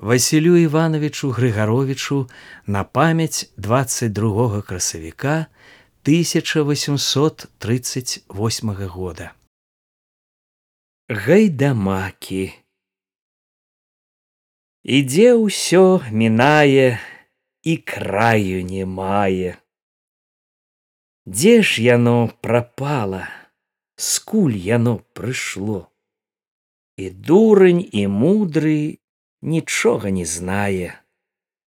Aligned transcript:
Васілю 0.00 0.56
Івановичу 0.56 1.30
Грыгаровичу 1.30 2.30
на 2.66 2.84
памяць 2.84 3.52
22 3.56 4.62
красавіка 4.62 5.46
1838 6.02 8.70
года. 8.70 9.32
Гайдамакі 11.08 12.52
Ідзе 14.84 15.34
ўсё 15.36 16.00
мінае 16.08 16.98
і 17.62 17.76
краю 17.76 18.64
не 18.64 18.88
мае. 18.88 19.60
Дзе 21.28 21.60
ж 21.60 21.84
яно 21.84 22.32
прапала, 22.40 23.28
скуль 24.00 24.56
яно 24.56 25.04
прыйшло. 25.12 25.92
І 26.96 27.12
дурань 27.12 27.84
і 27.92 28.08
мудры 28.08 28.96
нічога 29.42 30.10
не 30.10 30.24
знае. 30.24 30.94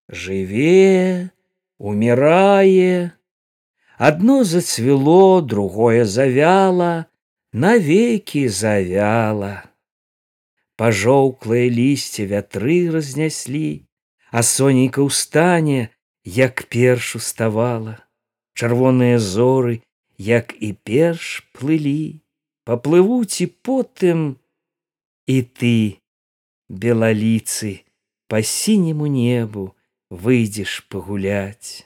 Жыве, 0.09 1.29
умирае, 1.77 3.13
Адно 3.97 4.43
зацвіло, 4.43 5.41
другое 5.41 6.05
завяла, 6.05 7.05
навекі 7.53 8.49
завяла. 8.49 9.63
Пажоўклае 10.75 11.69
лісце 11.69 12.25
вятры 12.25 12.89
разняслі, 12.89 13.85
а 14.33 14.41
сонейка 14.41 15.05
ўстане, 15.05 15.93
як 16.25 16.65
перш 16.73 17.15
уставала. 17.21 18.01
Чырвоныя 18.57 19.21
зоры, 19.21 19.85
як 20.17 20.57
і 20.57 20.73
перш 20.73 21.45
плылі, 21.53 22.25
паплывуць 22.65 23.45
і 23.45 23.47
потым 23.61 24.41
і 25.29 25.37
ты, 25.47 26.02
белаліцы 26.73 27.85
по 28.27 28.41
сінему 28.41 29.05
небу 29.05 29.75
выйдзеш 30.09 30.81
пагуляць. 30.89 31.85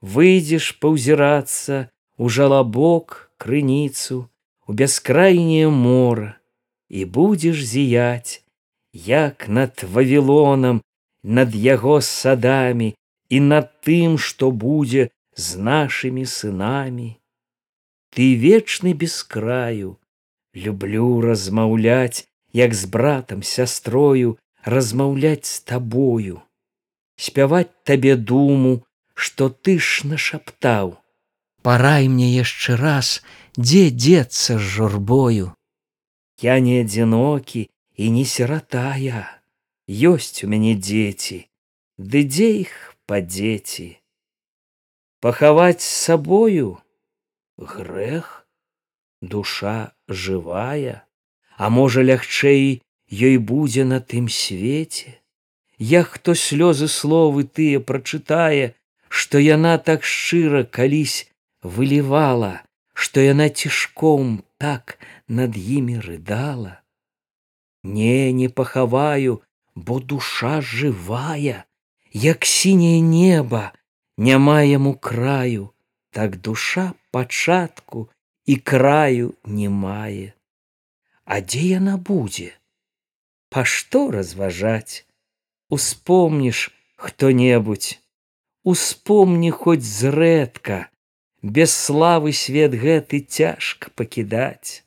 Выйдзеш 0.00 0.72
паўзірацца 0.80 1.88
у 2.16 2.28
жалабок 2.28 3.30
крыніцу 3.36 4.24
у 4.66 4.72
бяскрайняе 4.72 5.68
мора 5.68 6.36
і 6.88 7.04
будзеш 7.04 7.64
зіяць 7.64 8.40
як 8.92 9.48
над 9.48 9.84
вавілонам 9.84 10.80
над 11.24 11.54
яго 11.54 12.00
садамі 12.00 12.94
і 13.28 13.40
над 13.40 13.72
тым 13.80 14.16
што 14.20 14.50
будзе 14.50 15.08
з 15.34 15.58
нашымі 15.58 16.24
сынамі. 16.28 17.16
Ты 18.14 18.34
вечны 18.38 18.92
без 18.94 19.22
краю 19.22 19.96
люблю 20.54 21.20
размаўляць 21.20 22.28
як 22.54 22.74
з 22.74 22.90
братам 22.96 23.42
сястрою 23.42 24.38
размаўляць 24.64 25.46
з 25.50 25.60
табою 25.68 26.40
спяваць 27.16 27.70
табе 27.84 28.16
думу 28.16 28.82
што 29.14 29.48
ты 29.48 29.78
ж 29.78 30.10
нашаптаў. 30.10 30.98
Парай 31.62 32.08
мне 32.08 32.34
яшчэ 32.34 32.76
раз 32.76 33.22
дзе 33.56 33.88
дзецца 33.90 34.58
з 34.58 34.64
журбою. 34.76 35.54
Я 36.42 36.58
не 36.58 36.82
адзінокі 36.82 37.70
і 37.94 38.10
не 38.10 38.24
сиратая 38.26 39.24
ёсць 39.88 40.42
у 40.44 40.50
мяне 40.50 40.74
дзеці 40.74 41.38
ды 41.98 42.24
дзе 42.26 42.48
іх 42.66 42.74
па 43.06 43.22
дзеці 43.22 43.88
пахаваць 45.24 45.80
сабою? 45.80 46.82
Грэх? 47.56 48.46
Душа 49.22 49.94
жывая 50.08 51.06
а 51.56 51.70
можа 51.70 52.02
лягчэй 52.02 52.82
ёй 53.10 53.36
будзе 53.38 53.84
на 53.84 54.00
тым 54.00 54.28
свеце? 54.28 55.20
Як 55.78 56.18
хто 56.18 56.34
слёзы 56.34 56.88
словы 56.88 57.44
тыя 57.44 57.80
прачытае 57.80 58.74
што 59.08 59.38
яна 59.38 59.78
так 59.78 60.04
шчыра 60.04 60.64
калісь 60.64 61.30
вылівала 61.62 62.62
што 62.94 63.20
яна 63.20 63.48
цішком 63.50 64.42
так 64.58 64.98
над 65.28 65.58
імі 65.58 65.98
рыдала? 65.98 66.80
Не 67.82 68.32
не 68.32 68.48
пахаваю 68.48 69.42
бо 69.74 70.00
душа 70.00 70.60
жывая 70.60 71.64
як 72.12 72.46
сіняе 72.46 73.00
неба 73.00 73.72
няма 74.16 74.62
яму 74.62 74.94
краю 74.94 75.70
так 76.10 76.40
душа 76.40 76.92
пачатку 77.10 78.08
і 78.46 78.56
краю 78.56 79.34
не 79.44 79.68
мае 79.68 80.34
А 81.24 81.40
дзе 81.40 81.80
яна 81.80 81.96
будзе? 81.96 82.52
Па 83.48 83.64
што 83.64 84.10
разважаць? 84.12 85.08
Успомніш 85.72 86.70
хто-небудзь, 86.96 87.98
Успомні 88.64 89.50
хоць 89.50 89.84
зрэдка, 89.84 90.88
без 91.42 91.72
славы 91.72 92.32
свет 92.32 92.72
гэты 92.72 93.20
цяжка 93.20 93.90
пакідаць. 93.92 94.84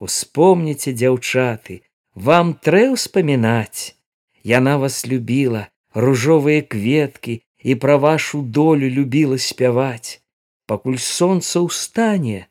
Успомніце, 0.00 0.92
дзяўчаты, 0.92 1.80
вам 2.12 2.52
трэ 2.60 2.92
ўспамінаць. 2.92 3.96
Яна 4.44 4.76
вас 4.80 5.04
любіла, 5.08 5.68
ружовыя 5.92 6.60
кветкі 6.60 7.40
і 7.64 7.80
пра 7.80 7.96
вашу 7.96 8.42
долю 8.42 8.88
любіла 8.88 9.40
спяваць. 9.40 10.20
Пакуль 10.68 11.00
сонца 11.00 11.64
ўстане, 11.64 12.48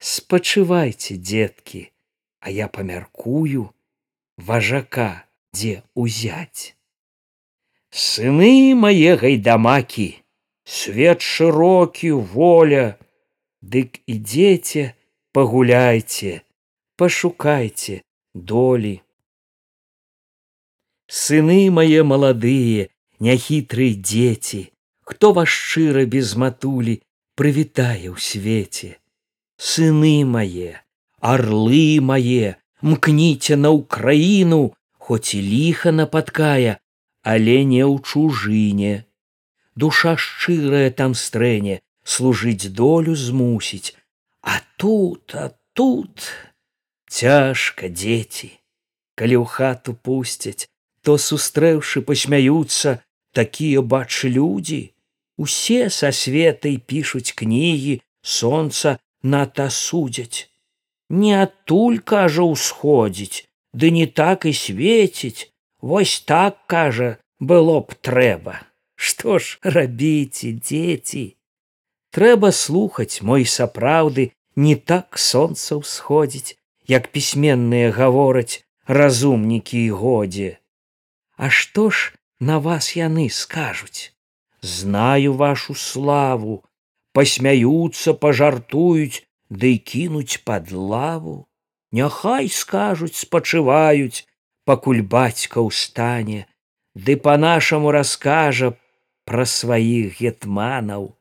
спачывайце, 0.00 1.20
дзеткі 1.20 1.92
а 2.46 2.50
я 2.54 2.66
памяркую 2.70 3.66
важака 4.48 5.10
дзе 5.50 5.82
узяць 5.98 6.76
сыны 7.90 8.52
мае 8.82 9.16
гайдамакі 9.22 10.06
свет 10.78 11.26
шырокі 11.32 12.12
воля 12.34 12.84
дык 13.74 13.98
ідзеце 14.14 14.84
пагуляйце 15.34 16.32
пашукайце 16.96 18.00
долі. 18.52 18.94
Сыны 21.06 21.58
мае 21.70 22.06
маладыя 22.12 22.86
няхітрыя 23.26 23.98
дзеці 23.98 24.62
хто 25.06 25.32
вас 25.32 25.48
шчыра 25.48 26.06
без 26.14 26.34
матулі 26.42 26.98
прывітае 27.38 28.10
ў 28.10 28.18
свеце. 28.18 28.96
Сыны 29.56 30.16
мае 30.26 30.82
орлы 31.20 32.00
мае 32.00 32.56
мкніце 32.82 33.56
на 33.56 33.70
ўкраіну 33.76 34.74
хоць 34.98 35.34
і 35.38 35.40
ліха 35.40 35.92
нападкая 35.92 36.78
але 37.26 37.64
не 37.66 37.82
ў 37.82 37.98
чужыне. 38.06 39.02
Душа 39.74 40.14
шчырая 40.14 40.90
там 40.94 41.18
стрэне 41.18 41.80
служыць 42.06 42.70
долю 42.70 43.18
змусіць. 43.18 43.98
А 44.42 44.62
тут 44.78 45.34
а 45.34 45.50
тут 45.74 46.22
цяжка 47.10 47.90
дзеці. 47.90 48.50
Калі 49.18 49.42
ў 49.42 49.46
хату 49.50 49.98
пусцяць 49.98 50.70
то 51.02 51.18
сустрэўшы 51.18 52.02
пасмяюцца 52.06 53.02
такія 53.34 53.82
бач 53.82 54.22
людзі. 54.24 54.94
Усе 55.36 55.90
са 55.90 56.14
светай 56.14 56.78
пішуць 56.78 57.34
кнігі 57.34 58.00
сонца 58.22 58.98
ната 59.22 59.66
судзяць 59.70 60.46
не 61.08 61.34
адтуль 61.34 61.98
кажа 61.98 62.42
ўсходзіць 62.42 63.46
ды 63.72 63.90
не 63.90 64.06
так 64.06 64.46
і 64.46 64.52
свеціць 64.52 65.52
вось 65.80 66.20
так 66.20 66.58
кажа 66.66 67.16
было 67.38 67.80
б 67.80 67.94
трэба. 68.00 68.64
Што 68.96 69.38
ж 69.38 69.58
рабіце 69.62 70.56
дзеці? 70.56 71.36
Трэба 72.16 72.50
слухаць 72.52 73.20
мой 73.20 73.44
сапраўды 73.44 74.32
не 74.56 74.76
так 74.76 75.18
сонца 75.20 75.76
ўсходзіць 75.76 76.56
як 76.88 77.12
пісьменныя 77.12 77.92
гавораць 77.92 78.64
разумнікі 78.88 79.84
і 79.84 79.90
годзе. 79.90 80.50
А 81.36 81.50
што 81.50 81.90
ж 81.90 82.16
на 82.40 82.58
вас 82.58 82.96
яны 82.96 83.28
скажуць? 83.28 84.16
Знаю 84.62 85.36
вашу 85.36 85.74
славу 85.74 86.64
пасмяюцца 87.12 88.16
пажартуюць 88.16 89.28
ды 89.50 89.78
кінуць 89.78 90.42
пад 90.44 90.72
лаву. 90.72 91.46
Няхай 91.92 92.48
скажуць 92.48 93.14
спачываюць 93.14 94.26
пакуль 94.66 95.02
бацька 95.02 95.62
ўстане 95.62 96.46
ды 96.94 97.16
по 97.16 97.36
нашаму 97.36 97.92
раскажа 97.94 98.74
пра 99.24 99.44
сваіх 99.46 100.18
гетманаў. 100.20 101.14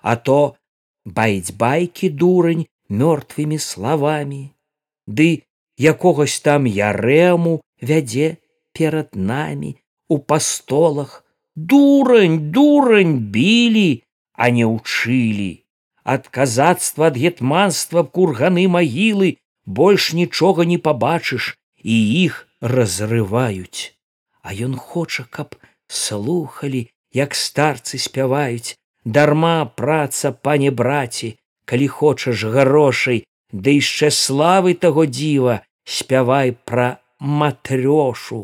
А 0.00 0.16
то 0.16 0.56
баіць 1.04 1.52
байкі 1.52 2.08
дурань 2.08 2.64
мёртвымі 2.88 3.58
словамі 3.58 4.42
ды 5.06 5.44
якогось 5.76 6.40
там 6.40 6.66
ярэму 6.66 7.60
вядзе 7.82 8.36
перад 8.72 9.14
намі 9.14 9.76
у 10.08 10.18
пастолах. 10.18 11.22
Дурань 11.56 12.52
дурань 12.52 13.16
білі 13.32 14.04
а 14.36 14.50
не 14.52 14.68
ўчылі 14.68 15.65
ад 16.06 16.28
казацтва 16.30 17.10
ад 17.10 17.16
гетманства 17.18 18.02
курганы 18.16 18.64
магілы 18.70 19.30
больш 19.66 20.12
нічога 20.14 20.66
не 20.72 20.78
пабачыш 20.78 21.54
і 21.82 21.96
іх 22.22 22.46
разрываюць. 22.60 23.92
А 24.46 24.54
ён 24.54 24.78
хоча 24.78 25.26
каб 25.30 25.58
слухалі 25.88 26.86
як 27.12 27.34
старцы 27.34 27.98
спяваюць. 27.98 28.78
Дарма 29.04 29.66
праца 29.80 30.30
пане 30.30 30.70
браці 30.70 31.34
калі 31.66 31.86
хочаш 31.98 32.46
грошай 32.54 33.22
ды 33.50 33.78
яшчэ 33.82 34.10
славы 34.14 34.74
таго 34.86 35.06
дзіва 35.10 35.60
спявай 35.98 36.54
пра 36.70 36.88
матрёшу 37.18 38.40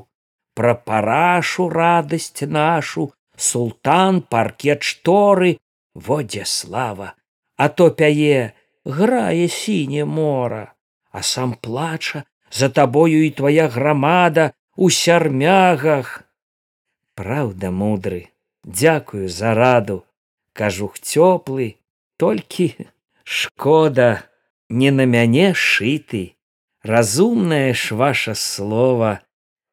пра 0.59 0.75
парашу 0.75 1.69
радасць 1.71 2.47
нашу 2.59 3.11
султан 3.37 4.23
паркет 4.23 4.83
шторы. 4.83 5.59
Водзе 5.95 6.45
слава 6.47 7.15
а 7.63 7.69
то 7.69 7.89
пяе 7.99 8.53
грае 8.99 9.47
сіне 9.57 10.05
мора 10.19 10.65
а 11.13 11.23
сам 11.23 11.53
плача 11.55 12.25
за 12.51 12.69
табою 12.69 13.21
і 13.27 13.31
твоя 13.31 13.69
грамада 13.69 14.53
у 14.77 14.89
сярмягах. 14.91 16.25
Праўда 17.15 17.71
мудры 17.71 18.33
дзякую 18.65 19.29
за 19.29 19.55
раду. 19.55 20.05
Кажух 20.53 20.99
цёплы 20.99 21.77
толькі 22.17 22.75
шкода 23.25 24.25
не 24.69 24.91
на 24.91 25.07
мяне 25.07 25.53
шыты. 25.55 26.35
Разумнае 26.83 27.73
ж 27.79 27.95
ваша 27.95 28.35
слова 28.35 29.21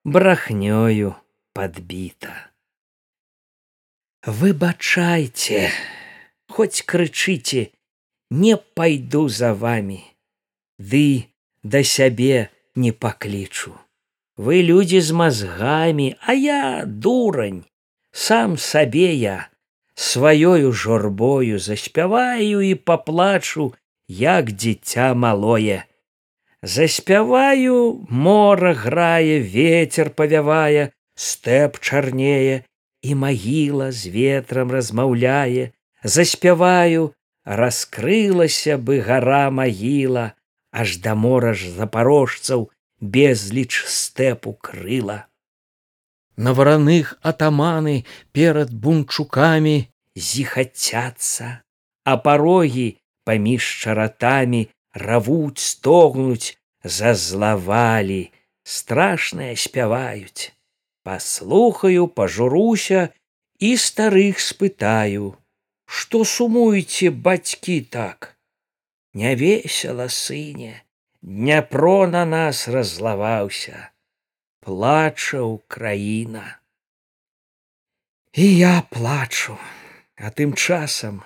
брахнёю 0.06 1.16
подбіта 1.54 2.50
выбачайце 4.28 5.72
хоць 6.52 6.84
крычыце 6.84 7.72
не 8.30 8.58
пайду 8.58 9.28
за 9.28 9.54
вами 9.54 10.04
ды 10.78 11.26
да 11.64 11.84
сябе 11.84 12.50
не 12.76 12.92
паклічу. 12.92 13.74
Вы 14.38 14.62
людзі 14.64 15.02
з 15.02 15.12
мазгамі 15.12 16.16
а 16.22 16.34
я 16.34 16.84
дурань. 16.86 17.66
Сам 18.12 18.58
сабе 18.58 19.14
я 19.14 19.50
сваёю 19.96 20.72
жорбою 20.72 21.60
заспяваю 21.60 22.62
і 22.62 22.76
паплачу 22.76 23.74
як 24.08 24.52
дзіця 24.52 25.14
малое. 25.14 25.86
Заспяваю 26.64 28.08
мора 28.10 28.74
грае 28.74 29.42
ветер 29.44 30.10
павявае 30.10 30.92
стэп 31.16 31.80
чарнее 31.80 32.64
і 33.02 33.16
магіла 33.16 33.92
з 33.92 34.08
ветрам 34.08 34.72
размаўляе. 34.72 35.72
Заспяваю 36.04 37.12
раскрылася 37.50 38.78
бы 38.78 39.02
гара 39.02 39.50
магіла 39.50 40.26
аж 40.72 41.02
да 41.02 41.16
мора 41.18 41.54
ж 41.58 41.72
запарожцаў 41.74 42.70
безліч 43.02 43.82
стэпу 43.90 44.54
крыла. 44.54 45.26
На 46.38 46.54
вараных 46.54 47.18
атаманы 47.26 48.06
перад 48.32 48.70
бунчукамі 48.72 49.90
зіхацяцца, 50.16 51.66
а 52.06 52.18
парогі 52.18 53.02
паміж 53.26 53.66
чаратамі 53.82 54.62
равуць 54.94 55.58
стогнуць, 55.58 56.56
зазлавалі, 56.84 58.32
страшнае 58.64 59.56
спяваюць. 59.56 60.54
Паслухаю, 61.04 62.08
пажуруся 62.08 63.10
і 63.60 63.76
старых 63.76 64.40
спытаю, 64.40 65.36
што 65.90 66.22
сумуеце 66.24 67.10
бацькі 67.10 67.82
так. 67.82 68.36
Не 69.14 69.34
весела 69.36 70.08
сыне, 70.08 70.84
Дняпро 71.22 72.08
на 72.08 72.24
нас 72.26 72.68
разлаваўся, 72.68 73.90
плача 74.62 75.42
краіна. 75.68 76.60
І 78.34 78.46
я 78.58 78.84
плачу, 78.90 79.58
а 80.16 80.32
тым 80.32 80.56
часам 80.56 81.20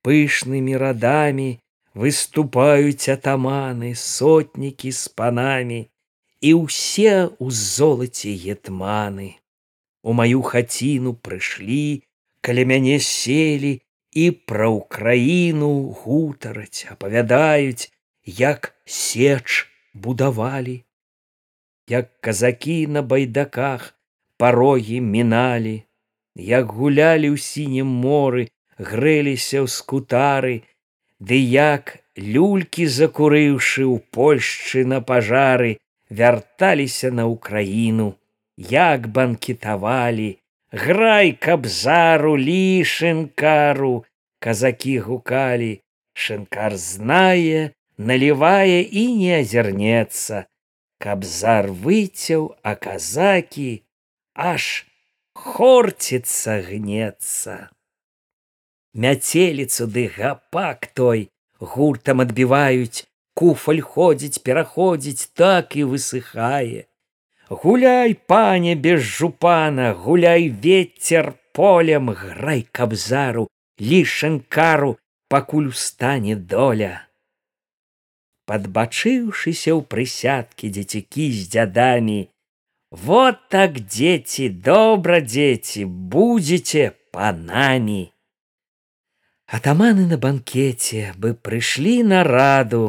пышнымі 0.00 0.80
радамі 0.80 1.60
выступаюць 1.92 3.12
атаманы, 3.12 3.92
сотнікі 3.92 4.96
з 4.96 5.12
панамі 5.12 5.80
і 6.40 6.56
ўсе 6.64 7.28
ў 7.36 7.46
золаце 7.52 8.32
гетманы. 8.32 9.36
У 10.00 10.16
маю 10.16 10.40
хаціну 10.40 11.12
прыйшлі, 11.20 12.00
каля 12.40 12.64
мяне 12.64 12.96
селі 12.96 13.83
і 14.14 14.30
пра 14.30 14.70
ўкраіну 14.70 15.70
гутараць, 16.00 16.86
апавядаюць, 16.90 17.90
як 18.24 18.74
сеч 18.86 19.66
будавалі, 19.94 20.84
як 21.88 22.10
казакі 22.20 22.86
на 22.86 23.02
байдаках 23.02 23.94
парогі 24.38 25.00
міналі, 25.00 25.82
як 26.34 26.72
гулялі 26.72 27.34
ў 27.34 27.38
сінім 27.38 27.90
моры, 28.06 28.48
грэліся 28.78 29.62
ў 29.62 29.68
скутары, 29.70 30.56
ды 31.18 31.38
як 31.38 31.98
люлькі 32.16 32.86
закурыўшы 32.86 33.82
ў 33.82 33.98
польшчы 34.14 34.86
на 34.86 35.02
пажары, 35.02 35.78
вярталіся 36.10 37.10
на 37.10 37.26
ўкраіну, 37.26 38.14
як 38.56 39.08
банкетавалі, 39.08 40.38
грай 40.74 41.32
кабзару 41.32 42.34
лішынкару, 42.36 44.04
казакі 44.42 44.98
гукалі, 45.06 45.80
шынкар 46.14 46.74
знае, 46.76 47.70
наливае 47.96 48.82
і 48.82 49.04
не 49.14 49.38
азірнецца, 49.38 50.46
каб 50.98 51.22
зар 51.22 51.70
выцяў, 51.70 52.58
а 52.62 52.74
казакі 52.74 53.86
аж 54.34 54.86
хорціцца 55.34 56.58
гнецца. 56.66 57.70
Мяцеліцу 58.94 59.86
ды 59.86 60.06
гапак 60.10 60.90
той 60.94 61.30
гуртам 61.58 62.22
адбіваюць, 62.26 63.06
куфаль 63.34 63.82
ходзіць, 63.82 64.42
пераходзіць, 64.42 65.30
так 65.34 65.78
і 65.78 65.86
высыхае. 65.94 66.86
Гуляй, 67.48 68.14
пане 68.14 68.74
без 68.74 69.00
жупана, 69.00 69.94
гуляй 69.94 70.48
ветер 70.48 71.34
полем, 71.52 72.10
грай 72.10 72.66
кабзару, 72.72 73.48
лішанкару, 73.78 74.98
пакуль 75.28 75.68
устане 75.68 76.36
доля. 76.36 77.08
Подбачыўшыся 78.46 79.72
ў 79.72 79.80
прысядкі 79.88 80.68
дзецюкі 80.68 81.32
з 81.32 81.48
дзядамі 81.48 82.20
вот 82.94 83.48
так 83.48 83.80
дзеці 83.90 84.48
добра 84.48 85.18
дзеці 85.20 85.84
будзеце 85.84 86.92
панамі 87.10 88.12
атаманы 89.58 90.06
на 90.06 90.18
банкеце 90.24 91.10
бы 91.18 91.34
прыйшлі 91.34 91.96
на 92.10 92.22
раду 92.28 92.82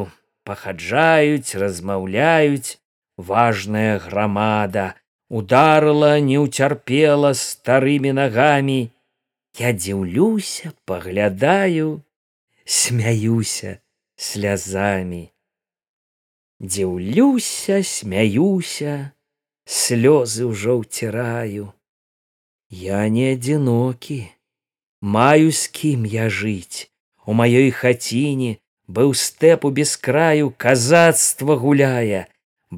пахаджаюць 0.46 1.58
размаўляюць 1.62 2.78
важная 3.16 3.98
грамада 3.98 4.94
ударыла 5.28 6.20
не 6.20 6.38
ўцярпела 6.38 7.32
старымі 7.34 8.12
нагамі. 8.12 8.92
Я 9.56 9.72
дзіўлюся 9.72 10.72
паглядаю 10.84 12.02
смяюся 12.64 13.80
слязамі. 14.16 15.32
Дзіўлюся 16.60 17.82
смяюся 17.82 19.12
слёзы 19.64 20.46
ўжо 20.52 20.80
ўціраю. 20.84 21.72
Я 22.68 23.08
не 23.08 23.32
адзінокі 23.32 24.20
маю 25.00 25.52
з 25.52 25.68
кім 25.68 26.04
я 26.04 26.28
жыць. 26.28 26.90
У 27.26 27.34
маёй 27.34 27.70
хаціне 27.70 28.58
быў 28.86 29.14
стэпу 29.14 29.70
без 29.70 29.96
краю 29.96 30.50
казацтва 30.50 31.56
гуляе 31.58 32.26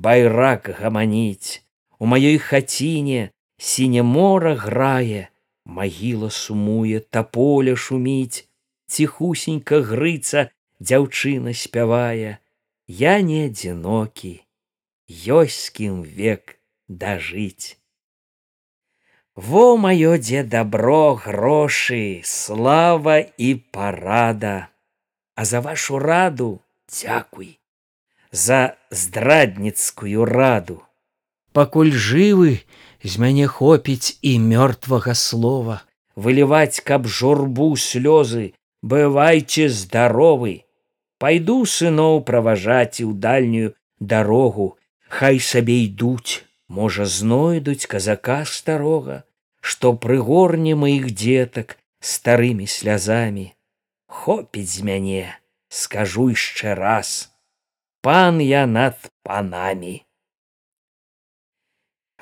байрак 0.04 0.70
гаманіць. 0.80 1.62
У 1.98 2.06
маёй 2.10 2.38
хаціне 2.38 3.30
сіне 3.70 4.02
мора 4.02 4.54
грае 4.54 5.28
магіла 5.78 6.30
сумуе 6.30 7.00
таполя 7.00 7.74
шуміць. 7.76 8.46
Ціхусенька 8.88 9.82
грыца 9.88 10.48
дзяўчына 10.80 11.52
спявае 11.52 12.38
я 12.88 13.18
не 13.20 13.42
адзінокі 13.48 14.32
ёсць 15.40 15.58
з 15.64 15.74
кім 15.76 16.00
век 16.20 16.56
дажыць 16.88 17.78
во 19.38 19.76
маё 19.76 20.18
дзе 20.18 20.42
дабро 20.42 21.14
грошы 21.14 22.22
слава 22.24 23.18
і 23.18 23.54
парада! 23.54 24.68
А 25.36 25.44
за 25.44 25.60
вашу 25.60 25.98
раду 25.98 26.60
дзякуй 26.90 27.57
за 28.32 28.76
здрадніцкую 28.90 30.24
раду. 30.24 30.82
Пакуль 31.52 31.92
жывы 31.92 32.60
з 33.02 33.18
мяне 33.18 33.46
хопіць 33.46 34.18
і 34.22 34.38
мёртвага 34.38 35.14
слова. 35.14 35.82
Выліваць 36.16 36.82
каб 36.82 37.06
журбу 37.06 37.76
слёзы 37.76 38.52
бывайце 38.82 39.68
здаровы. 39.68 40.64
Пайду 41.18 41.64
сыноў 41.66 42.22
праважаць 42.22 43.00
і 43.00 43.10
ў 43.10 43.12
дальнюю 43.14 43.74
дарогу. 44.00 44.76
Хай 45.08 45.40
сабе 45.40 45.84
ідуць 45.86 46.44
можа 46.68 47.08
знойдуць 47.08 47.88
казака 47.88 48.44
старога 48.44 49.24
што 49.60 49.92
прыгорне 50.04 50.74
маіх 50.82 51.10
дзетак 51.12 51.76
старымі 52.00 52.66
слязамі. 52.66 53.52
Хопіць 54.06 54.70
з 54.72 54.86
мяне 54.88 55.24
скажу 55.68 56.30
яшчэ 56.32 56.74
раз 56.78 57.28
пан 58.00 58.40
я 58.40 58.66
над 58.66 59.10
панамі. 59.22 60.04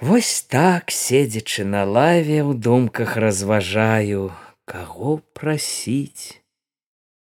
Вось 0.01 0.43
так 0.45 0.93
седзячы 0.93 1.65
на 1.65 1.85
лаве 1.89 2.45
ў 2.45 2.53
думках 2.53 3.17
разважаю 3.17 4.33
каго 4.69 5.21
прасіць. 5.33 6.43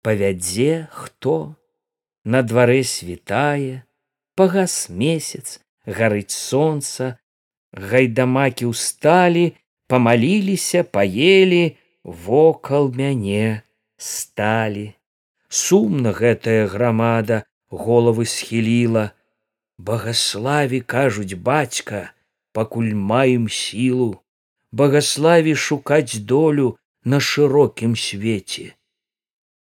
Павядзе 0.02 0.88
хто 0.90 1.54
на 2.24 2.40
дварэ 2.42 2.80
світае 2.82 3.84
пагас 4.34 4.88
месяц 4.88 5.60
гарыць 5.84 6.32
сонца 6.32 7.18
гайдамакі 7.76 8.72
ўсталі 8.72 9.44
памаліліся 9.92 10.84
паелі 10.88 11.76
вокал 12.04 12.88
мяне 12.88 13.62
сталі. 13.96 14.96
Сумна 15.48 16.16
гэтая 16.16 16.66
грамада 16.72 17.44
головы 17.72 18.26
схіліла. 18.26 19.10
Багаславі 19.78 20.80
кажуць 20.80 21.34
бацька 21.34 22.12
пакуль 22.52 22.92
маем 22.94 23.48
сілу. 23.48 24.20
Багаславі 24.72 25.56
шукаць 25.56 26.20
долю 26.20 26.76
на 27.04 27.18
шырокім 27.20 27.96
свеце. 27.96 28.76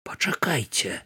Пачакайце 0.04 1.04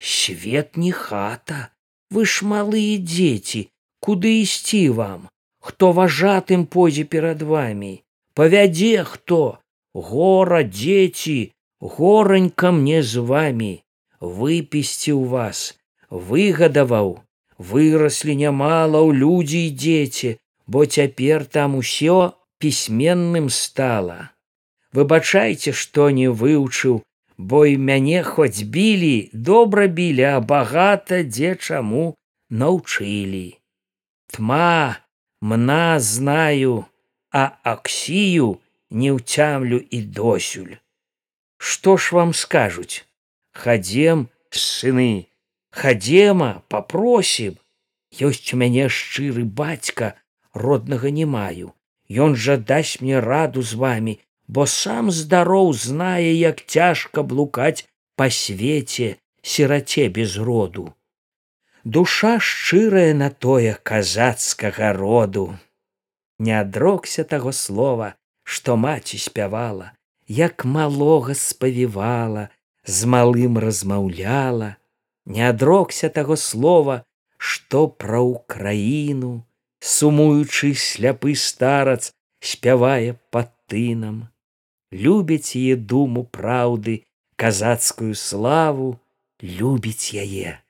свет 0.00 0.76
не 0.76 0.90
хата 0.90 1.70
вы 2.10 2.24
ж 2.26 2.48
малыя 2.48 2.96
дзеці 2.98 3.68
куды 4.00 4.40
ісці 4.42 4.88
вам? 4.98 5.28
Хто 5.60 5.92
важатым 5.92 6.66
пойдзе 6.66 7.04
перад 7.04 7.42
вами 7.42 8.02
павядзе 8.34 9.04
хто? 9.04 9.60
Гора 9.94 10.62
дзеці 10.64 11.52
горанька 11.78 12.72
мне 12.72 13.02
з 13.02 13.20
вами 13.20 13.84
выпісці 14.20 15.12
ў 15.12 15.28
вас 15.28 15.76
выгадаваў. 16.12 17.24
Выраслі 17.58 18.36
нямала 18.36 19.00
ў 19.00 19.16
людзі 19.16 19.60
і 19.68 19.70
дзеці 19.72 20.30
бо 20.66 20.84
цяпер 20.86 21.44
там 21.44 21.76
усё 21.76 22.32
пісьменным 22.58 23.48
стала. 23.48 24.30
Выбачайце 24.92 25.72
што 25.72 26.10
не 26.10 26.28
выўчыў 26.28 27.00
бо 27.38 27.64
і 27.66 27.78
мяне 27.78 28.22
хоць 28.22 28.62
білі 28.62 29.30
добра 29.32 29.86
білі 29.86 30.26
а 30.36 30.40
багата 30.40 31.22
дзе 31.24 31.56
чаму 31.56 32.04
наўчылі. 32.50 33.56
Тьма 34.32 35.00
мна 35.40 35.98
знаю 36.00 36.84
а 37.32 37.56
аксію 37.64 38.60
не 38.90 39.16
ўцямлю 39.16 39.80
і 39.80 40.02
досюль. 40.20 40.76
Што 41.56 41.96
ж 41.96 42.12
вам 42.12 42.36
скажуць? 42.36 43.08
Хадзем 43.52 44.28
сыны 44.50 45.31
хадзема 45.72 46.62
папросім. 46.68 47.56
Ёсць 48.12 48.52
у 48.52 48.60
мяне 48.60 48.88
шчыры 48.92 49.44
бацька 49.44 50.14
роднага 50.52 51.10
не 51.10 51.24
маю. 51.24 51.72
Ён 52.12 52.36
жа 52.36 52.56
дасць 52.60 53.00
мне 53.00 53.20
раду 53.20 53.62
з 53.64 53.80
вами 53.80 54.20
бо 54.46 54.66
сам 54.68 55.10
здароў 55.10 55.72
знае 55.72 56.32
як 56.36 56.60
цяжка 56.68 57.22
блукаць 57.22 57.88
па 58.16 58.28
свеце 58.28 59.16
сіраце 59.42 60.08
без 60.08 60.36
роду. 60.36 60.92
Душа 61.84 62.38
шчырая 62.38 63.14
на 63.14 63.30
тое 63.30 63.78
казацкага 63.82 64.92
роду. 64.92 65.56
Не 66.38 66.60
адрокся 66.60 67.24
таго 67.24 67.52
слова 67.52 68.14
што 68.44 68.76
маці 68.76 69.18
спявала 69.18 69.92
як 70.28 70.64
малога 70.64 71.34
спавівала 71.34 72.48
з 72.84 73.04
малым 73.04 73.58
размаўляла 73.58 74.76
не 75.26 75.42
адрокся 75.48 76.08
таго 76.08 76.36
слова 76.36 77.02
што 77.36 77.86
пра 77.88 78.20
ўкраіну 78.26 79.32
сумуючы 79.92 80.74
сляпы 80.78 81.34
старац 81.46 82.10
спявае 82.52 83.18
пад 83.34 83.54
тынам 83.70 84.20
любіць 84.92 85.56
яе 85.58 85.76
думу 85.94 86.24
праўды 86.38 87.02
казацкую 87.42 88.14
славу 88.14 88.90
любіць 89.42 90.14
яе. 90.14 90.60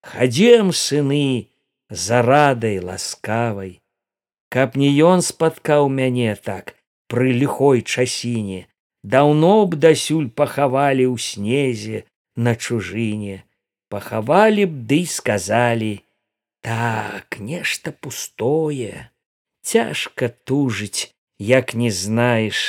Хадзем 0.00 0.72
сыны 0.72 1.48
за 1.90 2.22
радай 2.22 2.78
ласкавай. 2.78 3.80
Каб 4.48 4.76
не 4.76 4.88
ён 5.04 5.20
спаткаў 5.26 5.88
мяне 5.88 6.36
так 6.36 6.76
пры 7.10 7.32
ліхой 7.32 7.82
часіне 7.82 8.66
даўно 9.02 9.66
б 9.66 9.76
дасюль 9.76 10.30
пахавалі 10.30 11.04
ў 11.10 11.16
снезе 11.20 12.04
на 12.36 12.54
чужыне 12.54 13.42
пахавалі 13.94 14.64
б 14.66 14.80
ды 14.90 14.96
сказалі 15.06 15.92
так 16.66 17.36
нешта 17.38 17.92
пустое 18.04 19.10
цяжка 19.62 20.28
тужыць 20.50 21.14
як 21.38 21.74
не 21.82 21.90
знаеш 21.94 22.62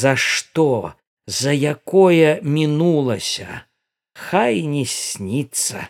за 0.00 0.12
што 0.26 0.66
за 1.38 1.54
якое 1.70 2.28
мінулася 2.58 3.48
хай 4.26 4.62
не 4.76 4.84
сніцца 4.92 5.88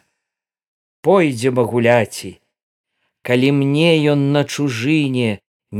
пойдзем 1.08 1.60
гуляці 1.74 2.32
калі 3.30 3.52
мне 3.60 3.92
ён 4.14 4.24
на 4.38 4.44
чужыне 4.56 5.28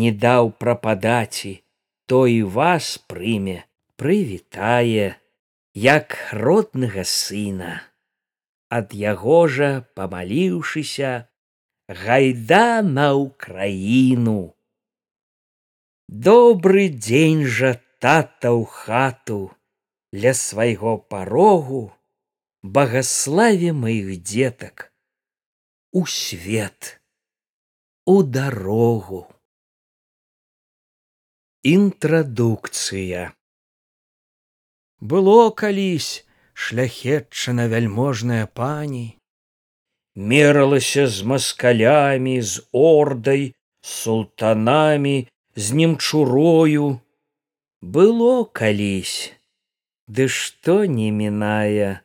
не 0.03 0.13
даў 0.27 0.53
прападаці 0.67 1.55
то 2.13 2.21
і 2.35 2.39
вас 2.61 2.93
прыме 3.09 3.59
прывітае 3.97 5.11
як 5.89 6.21
роднага 6.45 7.09
сына 7.17 7.75
ад 8.79 8.95
яго 9.01 9.39
жа 9.57 9.71
памаліўшыся 9.99 11.13
гайда 12.05 12.67
на 12.89 13.09
ўкраіну 13.21 14.39
добры 16.29 16.89
дзень 16.95 17.45
жа 17.59 17.75
тата 18.07 18.55
ў 18.55 18.65
хату 18.79 19.43
ля 20.25 20.33
свайго 20.41 20.97
парогу 21.15 21.85
багаславе 22.81 23.73
маіх 23.85 24.11
дзетак 24.25 24.91
у 25.93 26.07
свет 26.07 27.01
у 28.07 28.23
дарогу. 28.23 29.27
Інтрадукцыя 31.63 33.33
Было 35.01 35.51
калісь 35.51 36.24
шляхетчана 36.55 37.69
вяльможная 37.69 38.47
пані, 38.47 39.19
мералася 40.15 41.07
з 41.07 41.23
маскалямі, 41.23 42.43
з 42.43 42.63
ордай, 42.73 43.55
султанамі, 43.81 45.29
з 45.57 45.73
немчурою. 45.73 47.01
Было 47.83 48.45
калісь, 48.47 49.35
Ды 50.09 50.29
што 50.29 50.85
не 50.85 51.11
мінае, 51.11 52.05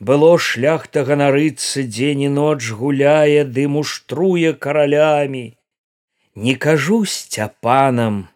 было 0.00 0.36
шляхта 0.36 1.04
ганарыцца 1.08 1.84
дзень 1.88 2.24
і 2.28 2.30
ноч 2.36 2.72
гуляе 2.76 3.44
ды 3.44 3.64
муштруе 3.68 4.52
каралямі. 4.52 5.56
Не 6.34 6.54
кажу 6.54 7.04
сцяпанам 7.06 8.28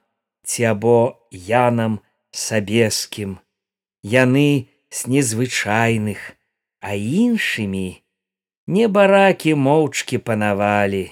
ці 0.45 0.64
або 0.73 0.97
янам 1.30 2.00
сабескім. 2.30 3.37
Яны 4.02 4.68
з 4.90 5.07
незвычайных 5.12 6.18
а 6.80 6.95
іншымі 6.95 8.02
не 8.68 8.87
баракі 8.88 9.54
моўчкі 9.54 10.18
панавалі. 10.18 11.04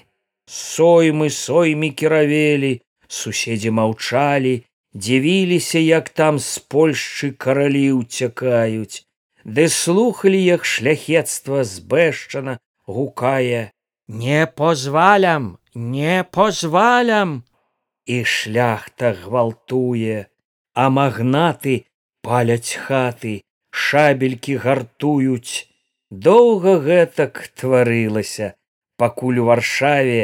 Соймы 0.46 1.28
соймі 1.34 1.90
кіравелі 1.90 2.72
суседзі 3.08 3.70
маўчалі 3.78 4.54
дзівіліся 4.94 5.82
як 5.82 6.08
там 6.08 6.38
з 6.38 6.58
польшчы 6.72 7.32
каралі 7.32 8.00
ўцякаюць. 8.00 9.02
Ды 9.44 9.68
слухали 9.68 10.38
як 10.42 10.64
шляхецтва 10.64 11.64
збэшчана 11.64 12.58
гукае 12.86 13.70
не 14.08 14.46
позвалям 14.46 15.58
не 15.74 16.24
позвалям! 16.24 17.44
І 18.06 18.24
шляхта 18.24 19.12
гвалтуе 19.12 20.26
а 20.72 20.88
магнаты 20.90 21.84
паляць 22.22 22.78
хаты 22.78 23.42
шабелькі 23.84 24.56
гартуюць 24.64 25.66
доўга 26.28 26.76
гэтак 26.86 27.42
тварылася 27.60 28.48
пакуль 29.02 29.42
у 29.42 29.50
варшаве 29.50 30.22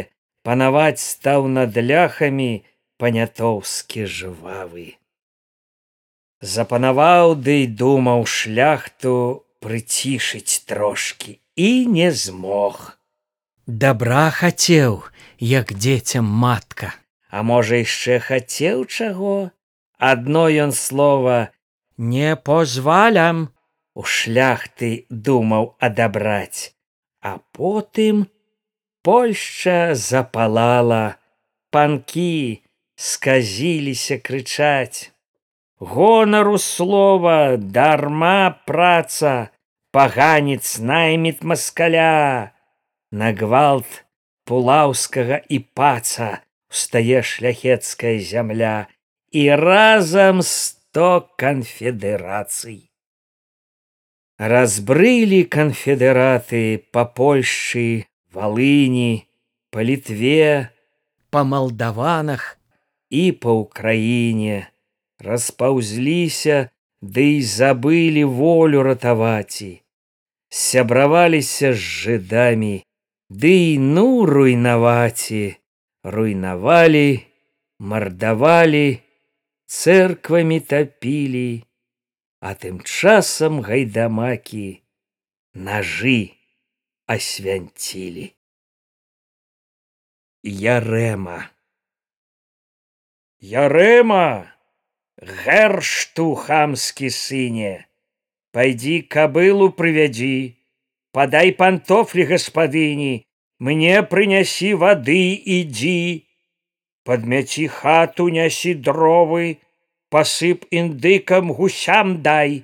панаваць 0.48 1.02
стаў 1.04 1.50
над 1.58 1.76
ляхамі 1.90 2.50
панятоўскі 3.02 4.08
жвавы 4.16 4.88
запанаваў 6.54 7.36
ды 7.46 7.58
да 7.66 7.76
думаў 7.84 8.26
шляхту 8.38 9.14
прыцішыць 9.62 10.64
трошки 10.72 11.38
і 11.68 11.70
не 11.98 12.10
змог 12.24 12.82
Дабра 13.66 14.30
хацеў, 14.30 15.04
як 15.38 15.72
дзецям 15.72 16.26
матка. 16.26 16.94
А 17.30 17.42
можа 17.46 17.78
яшчэ 17.78 18.18
хацеў 18.18 18.84
чаго? 18.90 19.54
Адно 20.02 20.50
ён 20.50 20.74
слова 20.74 21.54
не 21.96 22.36
позвалям 22.36 23.48
у 23.94 24.02
шляхты 24.02 25.06
думаў 25.10 25.76
адабраць, 25.78 26.74
а 27.20 27.38
потым 27.52 28.26
Польшча 29.02 29.94
запалала, 29.98 31.18
панкі 31.74 32.62
сказіліся 32.94 34.18
крычаць. 34.22 35.10
Гонару 35.82 36.58
слова, 36.62 37.56
дарма 37.56 38.54
праца, 38.66 39.50
паганец 39.90 40.78
найміт 40.78 41.42
маскаля, 41.42 42.54
На 43.10 43.32
гвалт 43.34 44.06
пулаўскага 44.46 45.42
і 45.50 45.58
паца 45.76 46.40
устае 46.70 47.26
шляхецкая 47.26 48.18
зямля. 48.22 48.86
І 49.34 49.50
разам 49.58 50.40
сто 50.92 51.32
канфедэрацый. 51.40 52.92
Разбрылі 54.36 55.38
канфедэраты 55.48 56.84
па 56.92 57.04
Польшчы, 57.08 58.04
валыні, 58.28 59.24
па 59.72 59.80
літве, 59.88 60.68
па 61.32 61.48
малдаванах 61.48 62.44
і 63.08 63.22
па 63.40 63.54
ўкраіне 63.56 64.58
распаўзліся 65.24 66.58
ды 67.00 67.24
і 67.36 67.40
забылі 67.40 68.24
волю 68.28 68.84
ратаваці 68.84 69.70
сябраваліся 70.52 71.70
з 71.72 71.80
жыдамі 72.02 72.74
ды 73.44 73.54
ну 73.80 74.04
руйнаваці 74.28 75.40
руйнавалі 76.18 77.08
мардавалі 77.80 78.84
церквамі 79.72 80.60
тапілі 80.60 81.64
а 82.44 82.52
тым 82.60 82.84
часам 82.84 83.64
гайдамакі 83.64 84.68
нажы 85.54 86.20
асвянцілі 87.16 88.30
Ярема. 90.42 91.50
Ярема, 93.38 94.50
гэршту 95.22 96.34
хамскі 96.34 97.10
сыне, 97.14 97.86
Пайдзі 98.50 99.06
кабылу 99.06 99.70
прывядзі, 99.70 100.58
Падай 101.14 101.54
пантофлі 101.54 102.26
гаспадыні, 102.26 103.22
мне 103.62 104.02
прынясі 104.02 104.74
вады 104.82 105.38
ідзі, 105.38 106.26
Падмяці 107.06 107.70
хату 107.70 108.26
нясі 108.34 108.74
дровы, 108.74 109.61
пасып 110.12 110.68
індыкам 110.70 111.50
гусям 111.56 112.20
дай, 112.22 112.62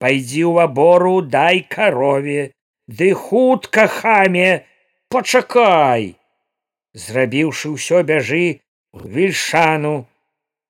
Пайдзі 0.00 0.44
ў 0.48 0.64
абору 0.64 1.20
дай 1.20 1.60
карове, 1.74 2.52
ды 2.88 3.12
хутка 3.12 3.84
хаме, 3.88 4.64
пачакай! 5.12 6.16
зрабіўшы 6.94 7.76
ўсё 7.76 8.02
бяжы 8.02 8.60
вільшану. 8.94 10.06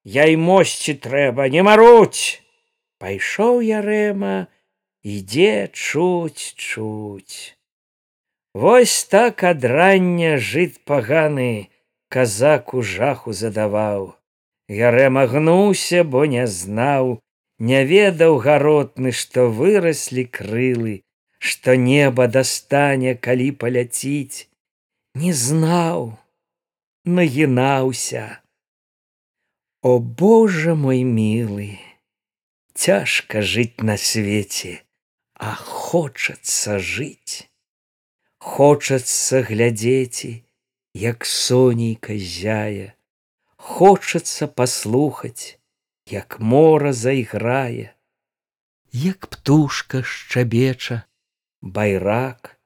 Я 0.04 0.26
і 0.32 0.36
мосці 0.36 0.94
трэба 0.96 1.48
не 1.52 1.62
маруць. 1.62 2.40
Пайшоў 3.00 3.60
ярэма 3.64 4.48
ідзе 5.04 5.68
чуць 5.72 6.52
чуць. 6.56 7.56
Вось 8.52 9.04
так 9.04 9.44
ад 9.44 9.64
рання 9.64 10.36
жыт 10.36 10.80
паганы 10.84 11.70
казак 12.08 12.74
у 12.74 12.82
жаху 12.82 13.32
задаваў 13.32 14.19
ярэма 14.70 15.26
гнуўся 15.32 16.04
бо 16.04 16.26
не 16.36 16.46
знаў 16.46 17.16
не 17.70 17.80
ведаў 17.84 18.38
гаротны 18.44 19.12
што 19.22 19.48
выраслі 19.62 20.24
крылы 20.38 21.00
што 21.38 21.74
неба 21.88 22.28
дастане 22.38 23.16
калі 23.26 23.50
паляціць 23.64 24.50
не 25.14 25.32
знаў, 25.32 26.18
нагінаўся. 27.04 28.40
О 29.82 29.98
Боже 29.98 30.74
мой 30.74 31.02
милы, 31.02 31.78
цяжка 32.74 33.42
жыць 33.42 33.82
на 33.82 33.96
свеце, 33.96 34.82
а 35.34 35.54
хочацца 35.56 36.78
жыць. 36.78 37.48
Хочацца 38.38 39.42
глядзеці, 39.42 40.44
як 40.94 41.26
сонейка 41.26 42.14
зяе, 42.16 42.94
хочацца 43.70 44.50
паслухаць, 44.60 45.56
як 46.10 46.40
мора 46.40 46.92
зайграе, 46.92 47.94
як 48.92 49.30
птушка 49.30 50.02
шчабеча, 50.02 51.02
байрак 51.62 52.56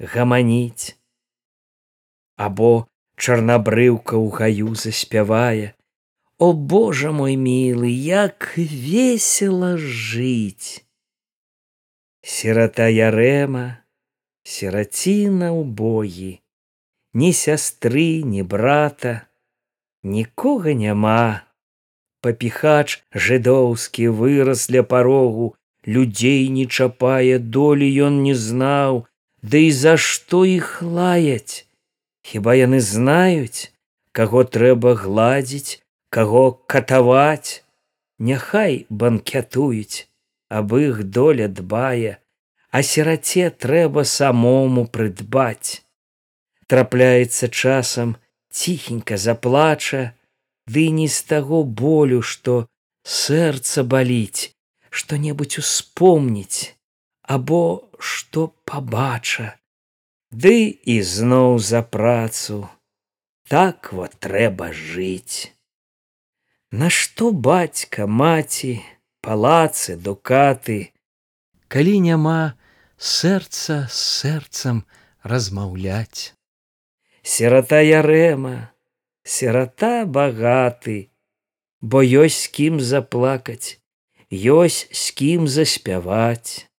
гаманіць. 0.00 0.96
Або 2.36 2.88
чарнабрыўка 3.16 4.16
ў 4.16 4.28
гаю 4.38 4.74
заспявае 4.76 5.76
о 6.38 6.52
божа 6.52 7.12
мой 7.12 7.36
мілы 7.36 7.88
як 7.88 8.52
весела 8.56 9.76
жыць! 9.76 10.84
Сірата 12.20 12.88
ярэма 12.92 13.84
сіраціна 14.44 15.48
ў 15.52 15.62
боі 15.64 16.32
ні 17.16 17.30
сястры 17.32 18.20
ні 18.34 18.44
брата 18.44 19.14
нікога 20.14 20.72
няма. 20.78 21.42
Папіхач 22.22 23.02
жыдоўскі 23.26 24.08
вырас 24.20 24.66
ля 24.76 24.82
парогу 24.94 25.52
людзей 25.86 26.48
не 26.54 26.66
чапае 26.66 27.38
долі 27.58 27.90
ён 28.08 28.22
не 28.22 28.34
знаў. 28.46 29.04
Ды 29.42 29.66
і 29.68 29.70
за 29.70 29.94
што 30.06 30.42
іх 30.48 30.82
лаяць? 30.82 31.66
Хіба 32.26 32.56
яны 32.58 32.80
знаюць, 32.82 33.70
каго 34.10 34.42
трэба 34.56 34.96
гладзіць, 35.02 35.78
каго 36.10 36.50
катаваць, 36.66 37.62
Няхай 38.18 38.86
банкятуюць, 38.88 40.08
аб 40.48 40.72
іх 40.80 41.04
доля 41.04 41.48
дбае, 41.48 42.16
а 42.72 42.82
сіраце 42.82 43.50
трэба 43.50 44.04
самому 44.08 44.86
прыдбаць. 44.88 45.84
Трапляецца 46.66 47.48
часам 47.52 48.16
ціхенька 48.56 49.20
заплача, 49.20 50.02
ды 50.66 50.88
не 50.98 51.08
з 51.12 51.18
таго 51.30 51.62
болю, 51.82 52.22
што 52.22 52.64
сэрца 53.04 53.84
баліць, 53.84 54.56
што-небудзь 54.90 55.60
успомніць, 55.62 56.72
або 57.36 57.62
што 58.00 58.50
пабача, 58.64 59.54
Ды 60.30 60.74
ізноў 60.84 61.58
за 61.62 61.80
працу 61.82 62.68
так 63.48 63.92
вот 63.92 64.18
трэба 64.18 64.72
жыць. 64.74 65.54
Нашто 66.74 67.30
бацька, 67.30 68.10
маці, 68.10 68.82
палацы, 69.22 69.96
дукаты, 69.96 70.92
калі 71.72 71.94
няма 72.10 72.58
сэрца 72.98 73.86
з 73.86 73.94
сэрцам 73.94 74.82
размаўляць. 75.22 76.35
Серата 77.26 77.80
ярэма, 77.82 78.70
серата 79.26 80.06
багаты, 80.06 81.10
бо 81.82 81.98
ёсць 81.98 82.46
з 82.46 82.50
кім 82.54 82.74
заплакаць, 82.78 83.82
ёсць 84.30 84.86
з 84.94 85.10
кім 85.18 85.48
заспяваць, 85.50 86.70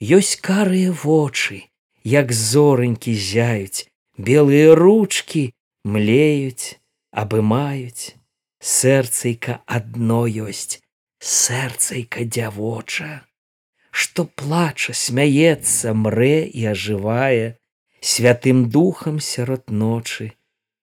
ёсць 0.00 0.40
карыя 0.40 0.88
вочы, 0.88 1.68
як 2.00 2.32
зорынькі 2.32 3.12
зяюць, 3.12 3.84
белыя 4.16 4.72
ручки 4.72 5.52
млеюць, 5.84 6.80
абымаюць, 7.12 8.16
сэрцайка 8.64 9.60
адно 9.68 10.24
ёсць, 10.24 10.80
сэрцайка 11.20 12.24
дзявоча, 12.24 13.28
што 13.92 14.24
плача, 14.24 14.96
смяецца, 14.96 15.92
мрэ 15.92 16.48
і 16.48 16.72
ажывае, 16.72 17.60
святым 18.04 18.68
духам 18.68 19.18
сярод 19.18 19.70
ночы 19.72 20.32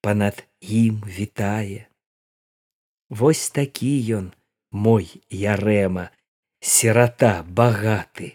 панад 0.02 0.42
ім 0.62 1.04
вітае. 1.06 1.86
Вось 3.10 3.50
такі 3.54 3.92
ён 4.18 4.32
мой 4.72 5.06
ярэма, 5.30 6.10
сірата 6.66 7.46
багаты, 7.46 8.32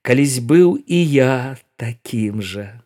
калісь 0.00 0.40
быў 0.40 0.80
і 0.80 1.02
я 1.12 1.58
такім 1.76 2.40
жа. 2.40 2.80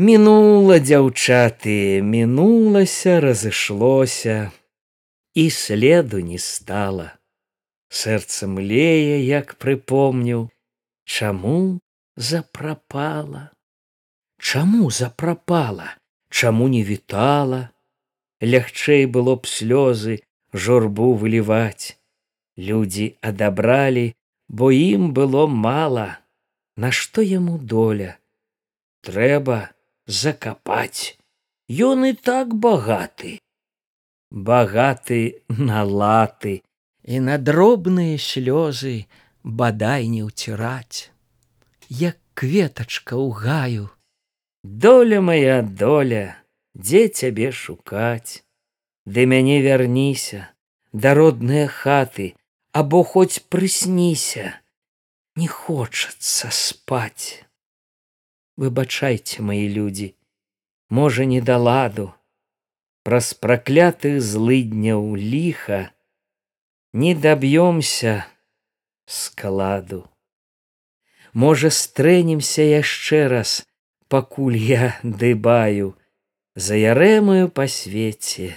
Мінула 0.00 0.80
дзяўчаты, 0.80 2.00
мінулася, 2.00 3.20
разышлося, 3.20 4.52
і 5.36 5.50
следу 5.50 6.24
не 6.24 6.38
стала. 6.40 7.12
Сэрца 7.92 8.48
млее, 8.48 9.20
як 9.20 9.58
прыпомніў, 9.60 10.48
чаму 11.04 11.80
запрапала, 12.16 13.52
чаму 14.42 14.90
запрапала, 14.90 15.94
чаму 16.28 16.66
не 16.68 16.82
вітала, 16.82 17.70
лягчэй 18.42 19.06
было 19.06 19.38
б 19.38 19.46
слёзы 19.46 20.18
журбу 20.52 21.14
выліваць. 21.14 21.94
Людзі 22.58 23.06
адабралі, 23.22 24.12
бо 24.48 24.68
ім 24.74 25.14
было 25.16 25.46
мала, 25.46 26.22
Нашто 26.76 27.20
яму 27.20 27.58
доля? 27.58 28.16
Трэба 29.04 29.70
закапаць. 30.06 31.18
Ён 31.68 32.06
і 32.08 32.12
так 32.16 32.54
багаты. 32.54 33.38
Багаты 34.32 35.44
на 35.48 35.84
латы 35.84 36.62
і 37.04 37.20
на 37.20 37.36
дробныя 37.36 38.16
слёзы 38.16 39.04
бадай 39.44 40.08
не 40.08 40.24
ўціраць, 40.24 41.12
як 41.88 42.16
кветачка 42.32 43.20
ў 43.20 43.28
гаю. 43.36 43.84
Доля 44.62 45.20
моя 45.20 45.62
доля, 45.62 46.38
дзе 46.74 47.08
цябе 47.08 47.50
шукаць, 47.50 48.44
Ды 49.04 49.26
мяне 49.26 49.58
вярніся, 49.62 50.54
да 50.92 51.14
родныя 51.18 51.66
хаты, 51.66 52.38
або 52.70 53.02
хоць 53.02 53.42
прысніся, 53.50 54.54
не 55.34 55.48
хочацца 55.50 56.54
спаць. 56.54 57.42
Выбачайце 58.56 59.42
мои 59.42 59.66
людзі, 59.66 60.14
можа 60.88 61.24
не 61.26 61.40
да 61.40 61.58
ладу, 61.58 62.14
праз 63.02 63.34
праклятых 63.34 64.22
злыдняў 64.22 65.16
ліха 65.16 65.90
не 66.92 67.16
даб'ёмся 67.18 68.26
складу. 69.06 70.06
Можа 71.32 71.74
стрэнемся 71.74 72.62
яшчэ 72.62 73.26
раз, 73.26 73.66
пакуль 74.12 74.56
я 74.60 74.88
дыбаю, 75.02 75.92
заярэмаю 76.54 77.48
па 77.48 77.64
свеце, 77.74 78.52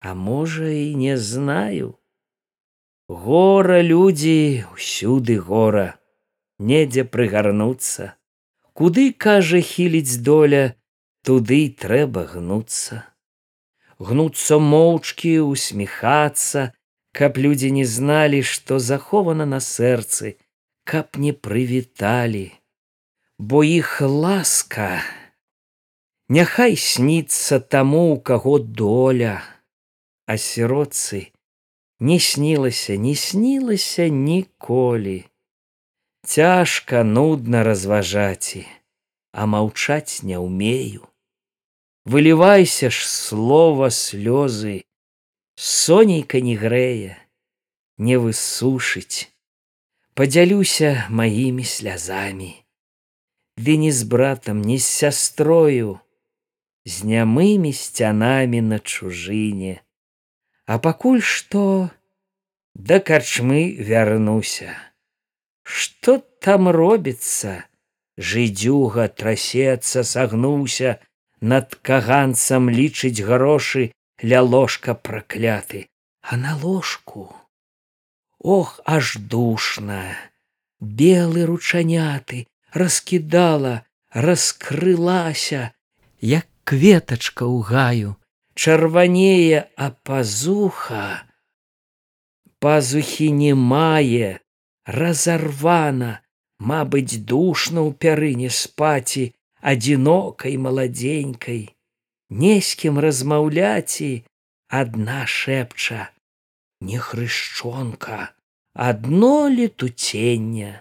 а 0.00 0.14
можа 0.14 0.70
і 0.70 0.88
не 1.02 1.14
знаю. 1.16 1.94
Гора 3.08 3.78
людзі 3.86 4.66
ўсюды 4.74 5.38
гора, 5.38 5.86
недзе 6.58 7.06
прыгарнуцца, 7.06 8.16
Куды 8.72 9.12
кажа 9.12 9.60
хіліць 9.60 10.24
доля, 10.24 10.74
туды 11.28 11.58
трэба 11.82 12.24
гнуцца. 12.30 13.04
Гнуцца 14.00 14.58
моўчкі 14.58 15.32
усміхацца 15.46 16.72
каб 17.12 17.36
людзі 17.44 17.70
не 17.76 17.84
зналі 17.84 18.40
што 18.52 18.80
захована 18.80 19.46
на 19.46 19.60
сэрцы 19.60 20.32
каб 20.88 21.20
не 21.24 21.32
прывіталі 21.46 22.46
бо 23.42 23.64
іх 23.66 24.00
ласка 24.06 25.02
няхай 26.30 26.76
сніцца 26.78 27.58
таму 27.58 28.02
у 28.14 28.18
каго 28.28 28.58
доля. 28.58 29.42
А 30.30 30.38
сіроцы 30.38 31.34
не 31.98 32.20
снілася 32.22 32.94
не 33.06 33.16
снілася 33.18 34.06
ніколі. 34.06 35.16
Цяжка 36.22 37.02
нудна 37.02 37.64
разважаці 37.66 38.62
а 39.32 39.50
маўчаць 39.50 40.22
не 40.22 40.38
ўмею. 40.38 41.10
Вылівайся 42.06 42.94
ж 42.94 43.10
слова 43.10 43.90
слёзы 43.90 44.86
сонейка 45.58 46.38
не 46.38 46.54
грэе 46.54 47.18
не 47.98 48.22
высушыць. 48.22 49.34
Подзялюся 50.14 51.10
маімі 51.10 51.66
слязамі 51.66 52.61
ды 53.56 53.76
не 53.76 53.92
з 53.92 54.02
братам 54.04 54.62
не 54.62 54.78
з 54.78 54.86
сястрою 54.86 55.98
з 56.84 57.04
нямымі 57.06 57.72
сцянамі 57.72 58.60
на 58.60 58.78
чужыне. 58.78 59.82
А 60.66 60.78
пакуль 60.78 61.22
што 61.22 61.90
да 62.74 62.98
карчмы 63.00 63.76
вярнуся. 63.78 64.74
Что 65.62 66.18
там 66.40 66.68
робіцца? 66.68 67.64
Жыдзюга 68.18 69.08
трасецца 69.08 70.04
сагнуўся 70.04 70.98
над 71.40 71.74
каганцам 71.80 72.68
лічыць 72.70 73.24
грошы 73.24 73.92
ля 74.22 74.42
ложка 74.42 74.94
пракляты, 74.94 75.88
а 76.20 76.36
на 76.36 76.56
ложку? 76.56 77.34
Ох 78.38 78.80
аж 78.84 79.16
душна! 79.16 80.02
Белы 80.80 81.46
ручаняты 81.46 82.46
раскідала 82.72 83.84
раскрылася 84.10 85.72
як 86.20 86.46
кветачка 86.64 87.44
ў 87.44 87.60
гаю. 87.62 88.10
Чырванее 88.54 89.72
а 89.76 89.90
пазуха 90.04 91.24
пазухі 92.60 93.32
не 93.32 93.54
мае 93.56 94.44
разарвана 94.84 96.20
мабыць 96.60 97.16
душна 97.32 97.80
ў 97.80 97.96
пярыне 97.96 98.50
спаці 98.52 99.32
адзінокай 99.60 100.58
маладзенькай. 100.60 101.72
Не 102.28 102.54
з 102.60 102.76
кім 102.80 103.00
размаўляць 103.04 104.04
і 104.04 104.12
адна 104.68 105.24
шэпча 105.28 106.12
не 106.80 106.98
хрышчонка 106.98 108.32
адно 108.72 109.48
летуцення 109.48 110.72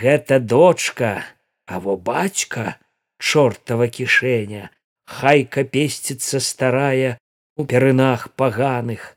гэта 0.00 0.40
дочка 0.40 1.24
а 1.66 1.80
во 1.80 1.96
бацька 1.96 2.78
чортава 3.18 3.88
кішэня 3.88 4.70
хайка 5.06 5.64
песціцца 5.64 6.40
старая 6.40 7.18
у 7.56 7.64
перынах 7.64 8.32
паганых. 8.34 9.16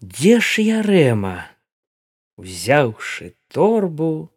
Дзе 0.00 0.40
ж 0.40 0.62
я 0.62 0.82
рэма? 0.82 1.48
Узяўшы 2.36 3.32
торбу 3.48 4.28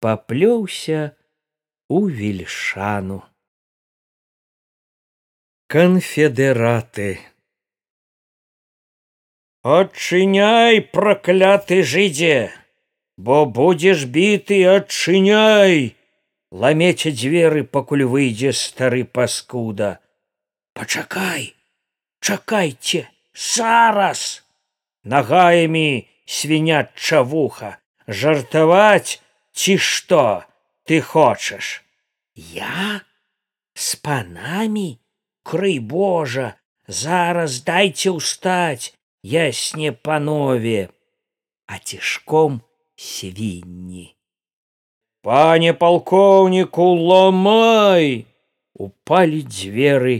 паплёўся 0.00 1.12
у 1.88 2.08
вільшану. 2.08 3.20
Канфедераты 5.68 7.20
Адчыняй 9.64 10.80
пракляты 10.80 11.82
жыдзе, 11.82 12.52
бо 13.16 13.46
будзеш 13.46 14.04
біты 14.04 14.62
адчыняй, 14.68 15.96
ламеце 16.50 17.12
дзверы, 17.12 17.64
пакуль 17.64 18.04
выйдзе 18.04 18.52
стары 18.52 19.04
паскуда. 19.04 19.98
Пачакай, 20.74 21.54
чакайце, 22.20 23.08
зараз! 23.34 24.42
Нагаямі 25.04 26.08
свіняча 26.24 27.20
вуха, 27.22 27.76
жартаваць 28.08 29.20
ці 29.52 29.76
што? 29.76 30.48
ты 30.84 31.00
хочаш? 31.00 31.84
Я? 32.34 33.00
С 33.74 33.96
панамі? 33.96 35.00
Крый 35.42 35.78
божа 35.78 36.56
зараз 36.86 37.60
дайце 37.64 38.12
ўстаць 38.16 38.94
ясне 39.22 39.92
панове. 39.92 40.88
А 41.66 41.78
цішком 41.78 42.62
свінні 42.96 44.14
пане 45.24 45.72
палкоўніку 45.72 46.84
ломай! 47.08 48.26
Упалі 48.74 49.40
дзверы 49.48 50.16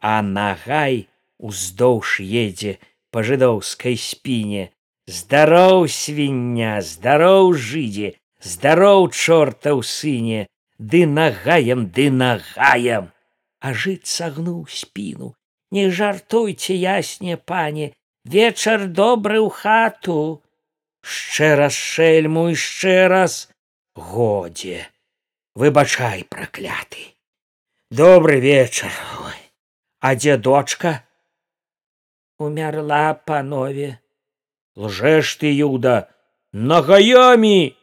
а 0.00 0.20
нагай 0.22 1.08
уздоўж 1.38 2.20
едзе 2.22 2.76
па 3.10 3.24
жыдоўскай 3.26 3.96
спіне. 3.98 4.70
Здароў 5.10 5.88
свіння 5.90 6.78
здароў 6.86 7.50
жыдзе 7.68 8.14
здароў 8.38 9.10
чорта 9.10 9.74
ў 9.74 9.82
сыне 9.82 10.46
ды 10.78 11.02
нагаем 11.10 11.88
ды 11.96 12.06
нагаем! 12.14 13.10
А 13.60 13.74
жыць 13.74 14.06
сагнуў 14.06 14.70
спіну. 14.70 15.34
Не 15.74 15.90
жартуйце 15.90 16.78
ясне 16.78 17.34
пане 17.36 17.90
вечар 18.24 18.86
добры 18.86 19.42
ў 19.42 19.50
хату 19.50 20.20
шчэ 21.02 21.54
раз 21.56 21.74
шельму 21.74 22.48
яшчэ 22.50 23.08
раз. 23.08 23.48
Годзе 23.94 24.86
выбачай 25.54 26.24
пракляты 26.24 27.14
добры 27.90 28.40
вечар 28.40 28.92
а 30.00 30.14
дзе 30.14 30.36
дочка 30.36 31.04
умерла 32.38 33.14
панове. 33.14 34.00
Лжэш 34.76 35.36
ты 35.36 35.52
юда. 35.52 36.08
Нагаямі 36.52 37.76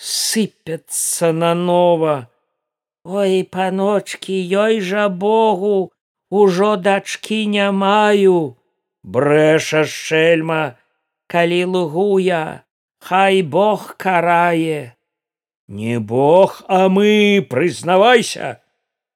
сыпяцца 0.00 1.30
нанова 1.30 2.32
ой 3.04 3.44
паночки 3.44 4.32
ёй 4.32 4.80
жа 4.80 5.08
богу. 5.08 5.92
Ужо 6.30 6.76
дачкі 6.76 7.46
не 7.46 7.70
маю. 7.70 8.56
Брэша 9.02 9.84
шельма 9.84 10.78
калі 11.30 11.64
лугуя 11.64 12.66
хай 12.98 13.42
бог 13.42 13.94
карае. 13.96 14.96
Не 15.68 16.00
бог 16.00 16.62
а 16.66 16.88
мы 16.88 17.46
прызнавайся. 17.48 18.58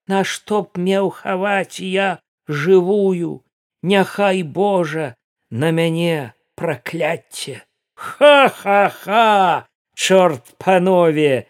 Нашто 0.07 0.63
б 0.63 0.79
меў 0.79 1.11
хаваць 1.11 1.83
я 1.83 2.21
жывую 2.47 3.43
няхай 3.83 4.43
божа 4.43 5.15
на 5.49 5.71
мяне 5.71 6.33
пракляцце. 6.55 7.61
Ха-ха-ха 7.95 9.67
чорт 9.95 10.55
панове 10.57 11.47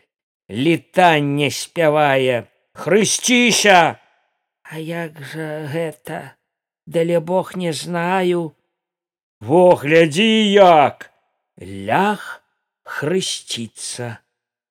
літанне 0.49 1.51
спявае. 1.51 2.47
Хрысціся! 2.73 3.99
А 4.63 4.80
як 4.80 5.21
жа 5.21 5.69
гэта? 5.69 6.36
Дале 6.86 7.19
бог 7.19 7.56
не 7.56 7.71
знаю 7.71 8.54
во 9.45 9.75
глядзі 9.75 10.31
як! 10.51 11.12
Лях 11.62 12.43
хрысціцца 12.84 14.17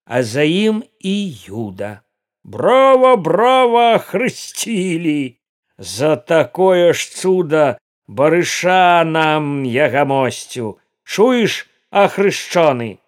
а 0.04 0.22
за 0.22 0.42
ім 0.44 0.82
і 1.00 1.16
юда. 1.48 2.00
Браво 2.44 3.16
браво 3.16 3.98
хрысцілі 3.98 5.38
за 5.78 6.16
такое 6.16 6.92
ж 6.92 7.08
цуда 7.08 7.78
барыша 8.06 9.04
нам 9.08 9.64
ягамосцю 9.64 10.76
чуеш 11.04 11.64
ахрышчоны 11.90 12.98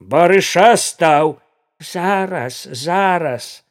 барыша 0.00 0.74
стаў. 0.76 1.38
Зараз 1.78 2.66
зараз. 2.74 3.62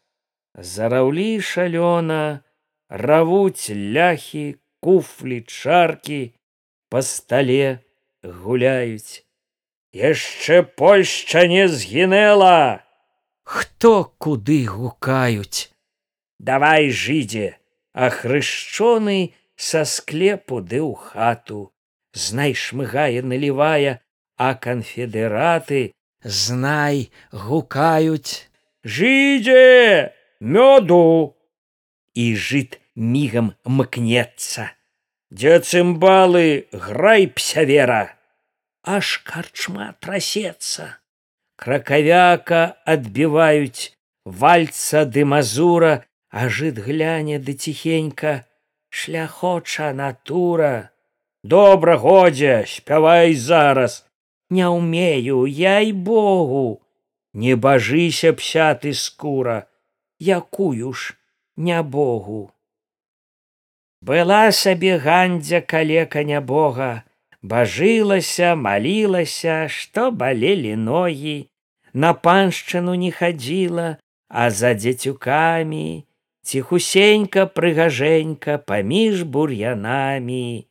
Зараўлі 0.56 1.44
шалёна 1.44 2.40
равуць 2.88 3.68
ляхі 3.76 4.56
куфлі 4.80 5.44
чаркі 5.44 6.32
па 6.90 7.02
стале 7.02 7.84
гуляюць. 8.24 9.24
Яшчэ 9.94 10.64
польшча 10.64 11.48
не 11.48 11.68
згінела! 11.68 12.84
Хто 13.44 14.04
куды 14.20 14.66
гукаюць? 14.68 15.72
Давай 16.40 16.92
жыдзе 16.92 17.58
а 17.98 18.10
хрышчоны 18.14 19.34
са 19.56 19.82
склепу 19.82 20.62
ды 20.62 20.84
ў 20.86 20.94
хату. 20.94 21.74
Знай 22.14 22.54
шмыгае 22.54 23.26
налівая 23.26 24.04
а 24.38 24.54
канфедэраты 24.54 25.98
знай 26.22 27.10
гукаюць. 27.32 28.46
Жыдзе 28.84 30.14
мёду! 30.40 31.34
І 32.14 32.36
жыт 32.38 32.78
мігам 32.94 33.54
мкнецца 33.66 34.77
дзе 35.30 35.60
цымбалы 35.60 36.68
грай 36.72 37.28
псявера 37.28 38.18
аж 38.88 39.20
карчма 39.28 39.92
трасецца. 40.00 41.04
Кракавяка 41.60 42.80
адбіваюць 42.88 43.92
вальца 44.24 45.04
ды 45.04 45.26
мазура 45.28 46.08
а 46.32 46.48
жыт 46.48 46.80
гляне 46.80 47.40
ды 47.40 47.54
ціхенька. 47.54 48.48
Шляхоча 48.90 49.92
натура. 49.92 50.92
Добра 51.44 51.98
годзе 51.98 52.64
спявай 52.68 53.36
зараз. 53.36 54.06
Не 54.50 54.72
ўмею 54.72 55.44
яй 55.44 55.92
богу. 55.92 56.82
Не 57.34 57.56
бажыся 57.56 58.32
псяты 58.32 58.94
скура. 58.94 59.68
Якую 60.20 60.94
ж 60.94 61.20
не 61.58 61.84
богу 61.84 62.52
была 64.02 64.52
сабе 64.52 64.98
гандзя 64.98 65.62
калека 65.62 66.24
нябога 66.24 67.04
бажылася 67.42 68.56
малілася 68.56 69.68
што 69.78 70.12
балелі 70.12 70.76
ногі 70.90 71.38
на 71.94 72.14
паншчыну 72.14 72.94
не 73.06 73.12
хадзіла 73.12 73.88
а 74.28 74.50
за 74.52 74.74
дзецюкамі 74.76 75.88
ціхусенька 76.48 77.44
прыгажэнька 77.52 78.58
паміж 78.72 79.24
бур'янамі. 79.36 80.68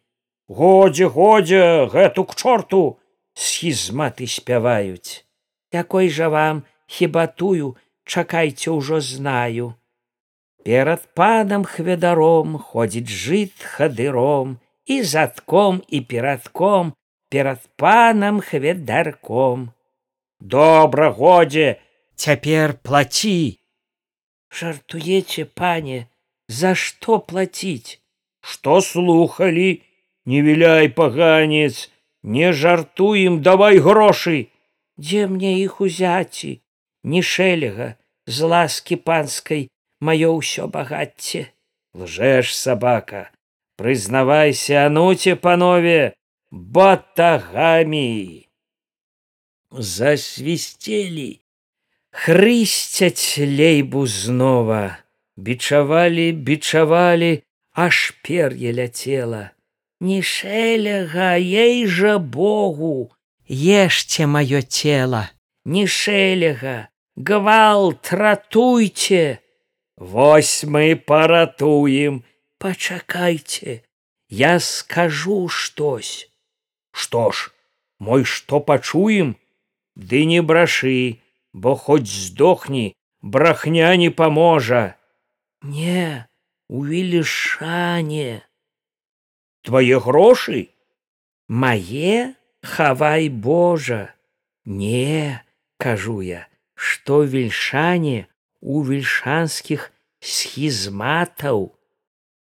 Годзе 0.48 1.08
годзе 1.16 1.60
гэту 1.92 2.24
к 2.24 2.36
чорту 2.40 2.96
схізматы 3.36 4.28
спяваюць. 4.34 5.26
Якой 5.72 6.08
жа 6.08 6.30
вам 6.32 6.62
хіба 6.86 7.26
тую 7.26 7.74
чакайце 8.08 8.72
ўжо 8.72 9.02
знаю 9.04 9.74
перад 10.66 11.02
панам 11.14 11.62
хведаром 11.62 12.58
ходзіць 12.58 13.06
жыт 13.24 13.54
хадыром 13.72 14.56
і 14.90 14.96
задком 15.06 15.78
і 15.86 16.00
перадком 16.10 16.88
перад 17.30 17.60
панам 17.78 18.40
хведарком 18.42 19.70
добра 20.40 21.10
годзе 21.10 21.78
цяпер 22.16 22.74
плаці. 22.82 23.58
Жартуеце 24.50 25.44
пане 25.44 26.08
за 26.48 26.74
што 26.74 27.20
плаціць? 27.22 28.02
Што 28.40 28.80
слухалі? 28.80 29.82
Не 30.26 30.42
віляй 30.42 30.88
паганец 30.88 31.90
не 32.22 32.50
жартуем 32.50 33.38
давай 33.42 33.78
грошы. 33.78 34.50
Дзе 34.98 35.30
мне 35.30 35.62
іх 35.62 35.80
узяці? 35.80 36.58
Не 37.06 37.22
шэлега 37.22 37.94
з 38.26 38.50
ласкі 38.50 38.96
панскай 38.96 39.68
маё 40.00 40.36
ўсё 40.38 40.68
багацце. 40.68 41.52
Лжэш 41.94 42.52
сабака. 42.54 43.30
Прызнавайся 43.76 44.86
ануце 44.86 45.36
панове 45.36 46.16
батагамі. 46.50 48.48
Засвісцелі. 49.70 51.40
Хрысцяць 52.10 53.36
лейбу 53.38 54.06
знова. 54.06 54.98
Бичавалі 55.36 56.32
бичавалі 56.32 57.44
аж 57.76 58.16
пер'е 58.24 58.72
ляцела. 58.72 59.52
Не 60.00 60.22
шэляга 60.22 61.36
ей 61.36 61.86
жа 61.86 62.16
богу 62.18 63.12
ешце 63.48 64.24
маё 64.24 64.60
цела. 64.62 65.28
Не 65.64 65.86
шэляга 65.86 66.88
гвалт 67.16 68.08
ратуйце 68.12 69.40
вось 69.96 70.64
мы 70.64 70.96
паратуем. 70.96 72.24
Пачакайце 72.58 73.82
я 74.28 74.60
скажу 74.60 75.48
штось. 75.48 76.30
Што 76.92 77.30
ж 77.30 77.52
мой 77.98 78.24
што 78.24 78.60
пачуем? 78.60 79.36
Ды 79.94 80.24
не 80.24 80.40
брашы 80.42 81.20
бо 81.52 81.74
хоць 81.76 82.08
здохні 82.08 82.94
брахня 83.22 83.96
не 83.96 84.10
паможа. 84.10 84.96
Не 85.62 86.26
увелішане 86.68 88.42
твае 89.62 89.98
грошы? 89.98 90.68
Мае 91.48 92.34
хавай 92.62 93.28
божа. 93.28 94.14
Не 94.64 95.40
кажу 95.78 96.20
я 96.20 96.48
што 96.74 97.22
вельшане 97.22 98.28
у 98.66 98.82
вельшанскіх 98.82 99.86
схізматаў. 100.18 101.70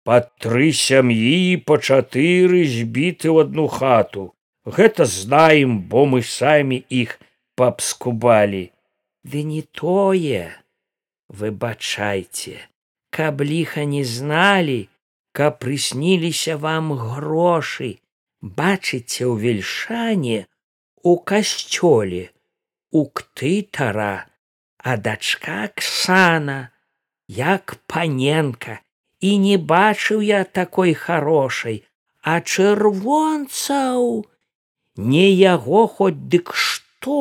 Па 0.08 0.18
тры 0.42 0.72
сям'і 0.74 1.62
па 1.70 1.78
чатыры 1.78 2.64
збіты 2.74 3.30
ў 3.30 3.46
адну 3.46 3.68
хату. 3.78 4.34
Гэта 4.66 5.06
знаем 5.06 5.80
бо 5.92 6.04
мы 6.10 6.24
самі 6.26 6.82
іх 7.02 7.20
пабскубалі 7.60 8.66
ды 9.28 9.44
не 9.44 9.62
тое 9.62 10.48
выбачайце 11.40 12.58
каб 13.18 13.42
ліха 13.50 13.84
не 13.94 14.04
зналі 14.04 14.80
каб 15.38 15.60
прысніліся 15.64 16.58
вам 16.58 16.94
грошы. 16.98 18.00
Бачыце 18.42 19.26
ў 19.26 19.36
вельшане 19.42 20.46
у 21.02 21.18
касцёле 21.30 22.30
у 22.92 23.06
ктытара 23.20 24.30
а 24.88 24.96
дачка 24.96 25.68
ксана 25.76 26.70
як 27.28 27.76
паненка. 27.92 28.80
І 29.20 29.36
не 29.44 29.58
бачыў 29.58 30.22
я 30.24 30.44
такой 30.58 30.94
хорошай 30.94 31.84
а 32.22 32.40
чырвонцаў. 32.40 34.06
Не 34.96 35.28
яго 35.32 35.82
хоць 35.88 36.24
дык 36.34 36.54
што? 36.56 37.20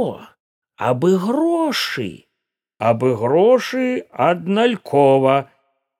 Абы 0.76 1.10
грошы. 1.24 2.26
Абы 2.78 3.14
грошы 3.18 3.86
адналькова 4.10 5.36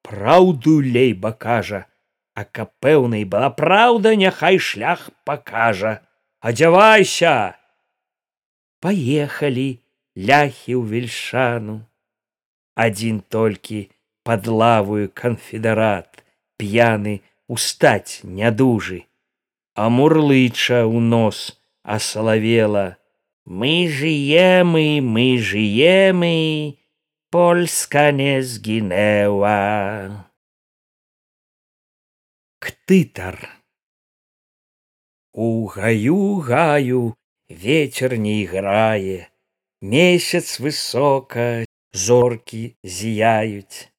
праўду 0.06 0.76
лейба 0.82 1.32
кажа. 1.46 1.86
А 2.34 2.44
каб 2.44 2.70
пэўнай 2.78 3.24
была 3.24 3.50
праўда 3.50 4.14
няхай 4.14 4.58
шлях 4.58 5.08
пакажа. 5.24 5.98
Адзявайся! 6.38 7.58
Паехалі 8.78 9.68
ляхі 10.16 10.74
ў 10.80 10.82
вельшану 10.92 11.78
адзін 12.74 13.22
толькі 13.36 13.86
пад 14.26 14.48
лавую 14.48 15.08
канфедарат 15.22 16.24
п'яны 16.56 17.20
устаць 17.46 18.20
нядужы 18.24 19.04
а 19.76 19.88
мурлыча 19.92 20.84
ў 20.88 20.98
нос 21.14 21.60
асалавела 21.82 22.86
Мы 23.46 23.86
żyjemy, 23.88 25.00
my 25.00 25.38
żyjemy, 25.38 26.74
Polska 27.30 28.10
nie 28.10 28.42
zginęła. 28.42 30.26
Ктытар. 32.58 33.48
У 35.32 35.66
гаю 35.66 36.40
гаю 36.40 37.14
ветер 37.48 38.18
не 38.18 38.42
іграе, 38.42 39.30
Месяц 39.82 40.58
высока, 40.58 41.66
зоркі 41.92 42.76
зіяюць. 42.82 43.92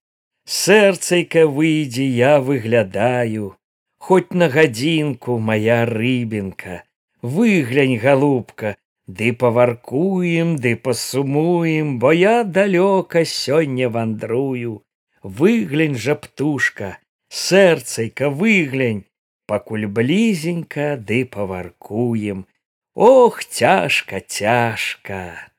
Сэрцайка 0.45 1.45
выйдзе 1.45 2.05
я 2.05 2.39
выглядаю, 2.39 3.55
Хоць 3.99 4.31
на 4.31 4.49
гадзінку 4.49 5.37
моя 5.39 5.85
рыбінка, 5.85 6.83
Выглянь, 7.21 7.97
галубка, 7.97 8.77
Ды 9.07 9.33
паваркуем, 9.33 10.57
ды 10.57 10.75
пасумуем, 10.75 11.99
бо 11.99 12.11
я 12.11 12.43
далёка 12.43 13.23
сёння 13.23 13.89
вандрую. 13.89 14.83
Выглянь 15.23 15.95
жа 15.95 16.15
птушка, 16.15 16.97
сэрцайка 17.29 18.29
выглянь, 18.29 19.05
пакуль 19.45 19.85
блізенька 19.85 20.97
ды 20.97 21.23
паваркуем. 21.25 22.47
Ох, 22.95 23.45
цяжка, 23.45 24.19
цяжка. 24.19 25.51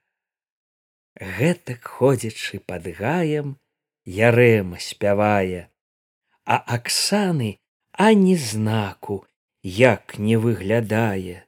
Гэтак 1.18 1.82
ходзячы 1.82 2.60
пад 2.60 2.86
гаем, 2.86 3.56
Ярэма 4.06 4.78
спявае, 4.78 5.68
А 6.44 6.56
Аксаны 6.56 7.58
ані 7.92 8.36
знаку, 8.36 9.26
як 9.62 10.18
не 10.18 10.36
выглядае. 10.36 11.44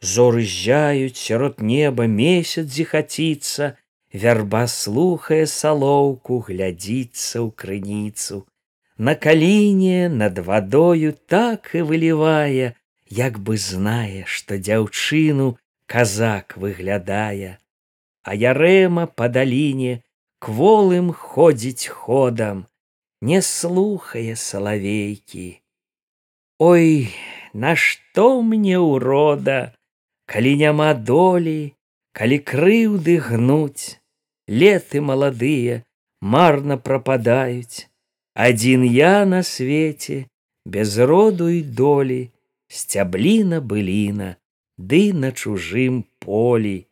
Зоры 0.00 0.42
зяюць 0.44 1.16
сярод 1.16 1.62
неба 1.62 2.06
месяц 2.06 2.66
зіхаціцца, 2.66 3.78
вярба 4.12 4.66
слухае 4.66 5.46
салоўку, 5.46 6.42
глядзіцца 6.50 7.40
ў 7.40 7.48
крыніцу. 7.54 8.44
На 8.98 9.14
каліне 9.14 10.08
над 10.10 10.38
вадою 10.38 11.14
так 11.26 11.70
і 11.74 11.86
вылівае, 11.86 12.74
як 13.08 13.38
бы 13.38 13.56
знае, 13.56 14.26
што 14.26 14.58
дзяўчыну 14.58 15.56
казак 15.86 16.58
выглядае. 16.58 17.58
А 18.24 18.34
ярэма 18.34 19.04
па 19.20 19.28
даліне 19.28 20.00
кволым 20.44 21.12
ходзіць 21.12 21.88
ходам, 21.88 22.64
не 23.20 23.40
слухае 23.40 24.36
салавейкі. 24.36 25.46
Ой, 26.58 27.08
нашто 27.52 28.42
мне 28.42 28.78
ўрода, 28.80 29.76
калі 30.26 30.52
няма 30.56 30.92
долі, 30.94 31.74
калі 32.12 32.38
крыўды 32.52 33.16
гнуць, 33.28 34.00
леты 34.48 35.00
маладыя 35.00 35.82
марна 36.20 36.76
прападаюць, 36.78 37.88
адзін 38.32 38.84
я 38.88 39.24
на 39.28 39.42
свеце 39.42 40.24
без 40.64 40.96
роду 40.98 41.48
і 41.48 41.60
долі, 41.62 42.30
сцябліна 42.68 43.60
быліна, 43.60 44.36
ды 44.78 45.12
на 45.12 45.32
чужым 45.32 46.04
полі, 46.18 46.86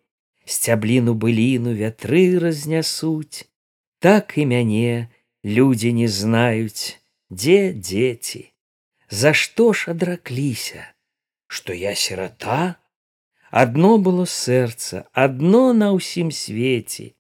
сцябліну 0.55 1.15
быліну 1.25 1.73
вятры 1.79 2.39
разнясуць, 2.45 3.49
так 3.99 4.37
і 4.37 4.47
мяне 4.53 5.09
людзі 5.45 5.93
не 5.99 6.09
знаюць, 6.09 6.99
дзе 7.31 7.73
дзеці, 7.73 8.49
За 9.13 9.35
што 9.37 9.73
ж 9.77 9.93
адракліся, 9.93 10.87
што 11.47 11.77
я 11.77 11.93
сірата, 11.95 12.81
Адно 13.53 13.99
было 13.99 14.25
сэрца, 14.25 15.05
адно 15.13 15.75
на 15.77 15.93
ўсім 15.93 16.31
свеце, 16.33 17.13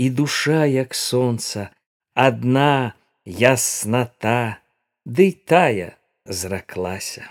і 0.00 0.06
душа, 0.08 0.64
як 0.64 0.96
сонца, 0.96 1.68
адна 2.16 2.96
ясната, 3.28 4.64
ды 5.04 5.26
тая 5.36 5.92
зраклася. 6.24 7.28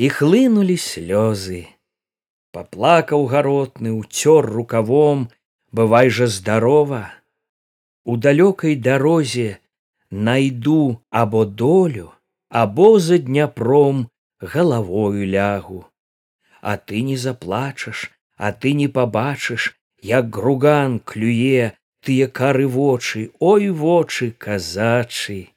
І 0.00 0.08
хлынулі 0.08 0.80
слёзы. 0.80 1.68
Паплакаў 2.52 3.26
гаротны, 3.26 3.92
уцёр 3.92 4.46
рукавом, 4.46 5.28
бывай 5.72 6.10
жа 6.10 6.26
здарова. 6.26 7.12
У 8.04 8.16
далёкай 8.16 8.74
дарозе 8.76 9.58
найду 10.10 11.00
або 11.10 11.44
долю, 11.44 12.12
або 12.48 12.98
за 12.98 13.18
дняпром 13.18 14.08
галавою 14.40 15.26
лягу 15.26 15.90
а 16.60 16.76
ты 16.76 17.02
не 17.02 17.16
заплачаш, 17.16 18.10
а 18.36 18.52
ты 18.52 18.72
не 18.72 18.88
пабачыш, 18.88 19.76
як 20.00 20.30
груган 20.30 21.00
клюе 21.00 21.76
тыя 22.04 22.28
кары 22.28 22.66
вочы, 22.66 23.30
ой 23.38 23.70
вочы 23.70 24.30
казачы. 24.32 25.48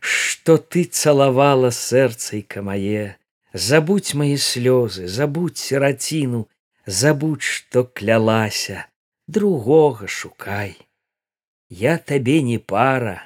Што 0.00 0.58
ты 0.58 0.84
цалавала 0.84 1.70
сэрцайка 1.70 2.62
мае, 2.62 3.16
забудь 3.54 4.14
мае 4.14 4.36
слёзы, 4.36 5.06
забудь 5.06 5.58
сіраціну, 5.58 6.48
забудь, 6.86 7.42
што 7.42 7.84
клялася, 7.84 8.86
другога 9.26 10.06
шукай. 10.06 10.76
Я 11.70 11.98
табе 11.98 12.42
не 12.42 12.58
пара, 12.58 13.22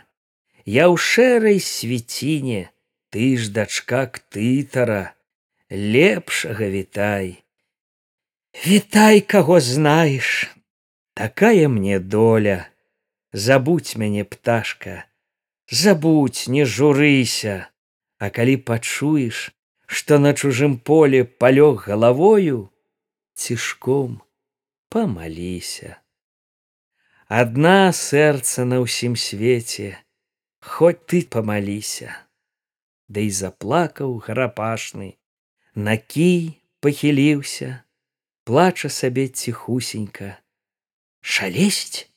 я 0.64 0.93
ў 0.93 1.01
шэрай 1.01 1.59
свеціне, 1.64 2.69
ты 3.09 3.41
ж 3.41 3.49
дачка 3.49 4.05
ктытара, 4.07 5.17
лепшага 5.73 6.69
вітай. 6.69 7.41
Вітай, 8.53 9.25
каго 9.25 9.61
знаеш, 9.61 10.53
такая 11.14 11.69
мне 11.73 11.99
доля, 12.01 12.69
забудь 13.33 13.97
мяне 13.97 14.29
пташка, 14.29 15.09
забудь, 15.73 16.45
не 16.49 16.64
журыся, 16.69 17.73
А 18.19 18.31
калі 18.35 18.57
пачуеш, 18.67 19.55
што 19.88 20.18
на 20.20 20.35
чужым 20.37 20.77
поле 20.79 21.24
палёг 21.24 21.88
галавою, 21.88 22.68
цішком 23.33 24.20
памаліся. 24.92 25.96
Адна 27.29 27.92
сэрца 27.96 28.68
на 28.68 28.85
ўсім 28.85 29.16
свеце, 29.16 29.96
Хоць 30.61 31.01
ты 31.09 31.24
памаліся, 31.24 32.12
Да 33.09 33.24
і 33.24 33.31
заплакаў 33.33 34.20
гарапашны, 34.29 35.16
Накій 35.74 36.61
пахіліўся, 36.85 37.85
плача 38.44 38.88
сабе 38.92 39.29
ціхусенька. 39.29 40.37
Шалесць, 41.20 42.09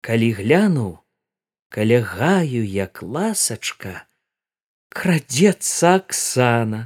калі 0.00 0.30
глянуў, 0.38 0.98
каля 1.68 2.02
гаю, 2.02 2.62
як 2.66 3.02
ласачка, 3.02 4.07
крадзецца 4.98 5.94
Аксана, 6.00 6.80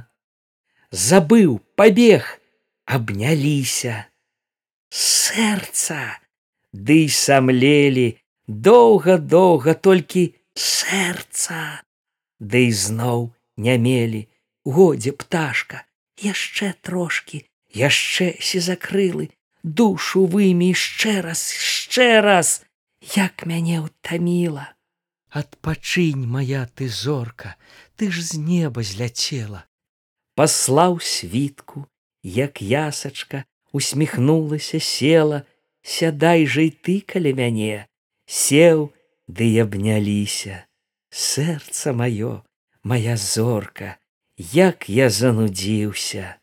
забыў, 0.91 1.57
пабег, 1.75 2.27
абняліся. 2.85 3.95
Сэрца, 4.93 5.97
ды 6.73 7.09
самлелі, 7.09 8.05
доўга-доўга 8.45 9.73
толькі 9.73 10.27
сэрца, 10.53 11.81
Ды 12.43 12.61
зноў 12.75 13.31
не 13.55 13.77
мелі, 13.79 14.21
годзе 14.65 15.13
пташка 15.15 15.85
яшчэ 16.19 16.73
трошки 16.81 17.45
яшчэ 17.73 18.35
си 18.47 18.59
закрылы 18.59 19.29
душу 19.63 20.25
вымі 20.33 20.69
яшчэ 20.73 21.21
раз 21.25 21.43
яшчэ 21.55 22.07
раз 22.25 22.51
як 23.15 23.45
мяне 23.47 23.79
ўтаміла. 23.83 24.67
Адпачынь 25.33 26.27
моя 26.29 26.67
ты 26.75 26.87
зорка 26.87 27.55
ты 27.95 28.11
ж 28.11 28.25
з 28.25 28.39
неба 28.49 28.83
зляцела 28.83 29.63
паслаў 30.35 30.99
світку 30.99 31.85
як 32.23 32.61
ясачка 32.61 33.43
усміхнулася 33.71 34.79
села 34.79 35.43
сядай 35.81 36.45
жа 36.45 36.69
і 36.69 36.71
ты 36.71 36.99
каля 37.01 37.33
мяне 37.41 37.87
сеў 38.25 38.87
ды 39.27 39.49
абняліся 39.65 40.63
сэрца 41.09 41.93
маё 42.03 42.41
моя 42.83 43.17
зорка 43.17 43.97
як 44.37 44.89
я 44.89 45.09
занудзіўся. 45.09 46.37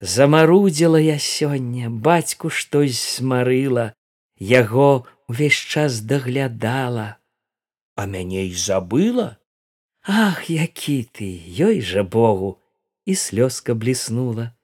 Замарудзіла 0.00 1.00
я 1.00 1.18
сёння, 1.18 1.90
бацьку 1.90 2.50
штось 2.50 2.98
смарыла, 2.98 3.94
яго 4.38 5.06
увесь 5.28 5.58
час 5.58 6.00
даглядала, 6.00 7.18
а 7.96 8.06
мяне 8.06 8.46
і 8.46 8.54
забыла. 8.54 9.37
Ах, 10.08 10.48
які 10.48 11.04
ты, 11.12 11.28
ёй 11.60 11.82
жа 11.84 12.00
Богу, 12.00 12.56
і 13.04 13.12
слёзка 13.12 13.76
бліснула. 13.76 14.56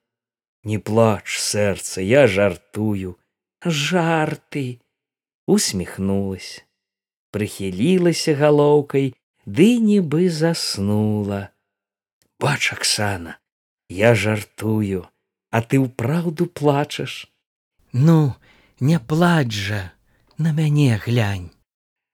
Не 0.65 0.79
плач, 0.81 1.37
сэрца, 1.37 2.01
я 2.01 2.25
жартую, 2.25 3.21
жарты, 3.61 4.81
усміхнулась, 5.45 6.65
прыхілілася 7.29 8.33
галоўкай, 8.33 9.13
ды 9.45 9.77
нібы 9.77 10.33
заснула. 10.33 11.53
Бач, 12.41 12.73
Аксана, 12.73 13.37
я 13.87 14.17
жартую, 14.17 15.05
а 15.53 15.61
ты 15.61 15.77
ўпраўду 15.77 16.49
плачаш. 16.49 17.29
Ну 17.93 18.33
не 18.81 18.97
плач 18.97 19.53
жа 19.53 19.93
на 20.41 20.57
мяне 20.57 20.97
глянь. 20.97 21.53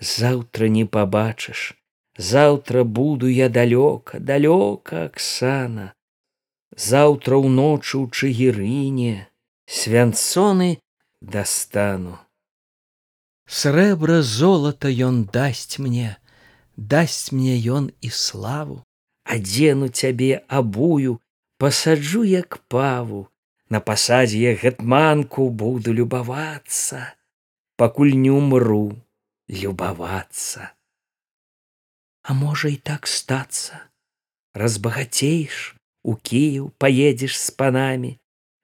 Заўтра 0.04 0.68
не 0.68 0.84
пабачыш 0.84 1.80
заўтра 2.18 2.84
буду 2.84 3.28
я 3.28 3.50
далёка 3.50 4.20
далёка 4.20 5.06
аксана 5.06 5.94
заўтра 6.76 7.40
ўночы 7.40 8.00
ў 8.00 8.06
чыгірыне 8.12 9.28
свянцоны 9.68 10.80
дастану. 11.22 12.20
Срэбра 13.48 14.22
золата 14.22 14.88
ён 14.88 15.26
дасць 15.28 15.80
мне 15.80 16.18
дасць 16.76 17.32
мне 17.32 17.60
ён 17.60 17.92
і 18.02 18.10
славу. 18.10 18.84
Адзену 19.24 19.88
цябе 19.88 20.44
абую 20.48 21.20
пасаджу 21.58 22.24
як 22.24 22.60
паву. 22.68 23.28
На 23.70 23.80
пасадзе 23.80 24.40
я 24.40 24.54
гетманку 24.56 25.50
буду 25.50 25.94
любавацца. 25.94 27.16
Пакуль 27.78 28.16
не 28.16 28.32
умру 28.32 28.98
любавацца 29.48 30.72
а 32.24 32.34
можа 32.34 32.70
і 32.70 32.78
так 32.92 33.08
стацца 33.08 33.82
разбагацееш 34.64 35.76
у 36.04 36.16
кіяў 36.30 36.72
поедзеш 36.78 37.38
з 37.42 37.50
панамі 37.60 38.16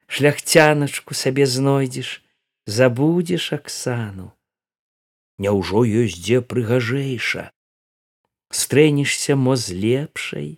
шляхцяначку 0.08 1.18
сабе 1.26 1.46
знойдзеш 1.58 2.18
забудзеш 2.80 3.54
аксану 3.60 4.32
Няўжо 5.38 5.84
ёсць 5.86 6.18
дзе 6.18 6.42
прыгажэйша. 6.42 7.52
Стрэнешся 8.50 9.36
мо 9.38 9.54
з 9.56 9.78
лепшай. 9.84 10.50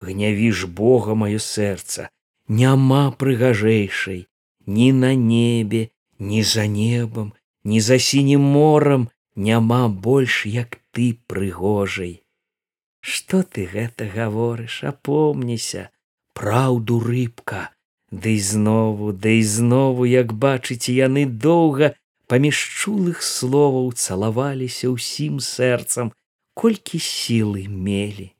Гнявіш 0.00 0.64
бога 0.80 1.16
маё 1.22 1.40
сэрца. 1.46 2.08
Няма 2.48 3.12
прыгажэйшай. 3.20 4.24
Ні 4.66 4.88
на 4.92 5.12
небе 5.14 5.88
ні 6.18 6.42
за 6.42 6.64
небам 6.66 7.32
ні 7.64 7.80
за 7.80 7.98
сінім 7.98 8.40
морам 8.40 9.08
няма 9.36 9.88
больш 9.88 10.46
як 10.46 10.78
ты 10.92 11.18
прыгожай. 11.26 12.22
Что 13.00 13.42
ты 13.42 13.66
гэта 13.66 14.06
гаворыш? 14.08 14.84
Апомніся. 14.84 15.90
Праўду 16.34 17.00
рыбка. 17.00 17.70
Ды 18.10 18.38
знову 18.38 19.12
ды 19.12 19.42
знову 19.42 20.04
як 20.04 20.32
бачыце 20.32 20.94
яны 20.94 21.26
доўга 21.26 21.94
паміж 22.30 22.56
чулых 22.80 23.22
словаў 23.22 23.92
цалаваліся 23.92 24.88
ўсім 24.94 25.40
сэрцам. 25.40 26.14
Колькі 26.54 27.02
сілы 27.02 27.66
мелі. 27.68 28.30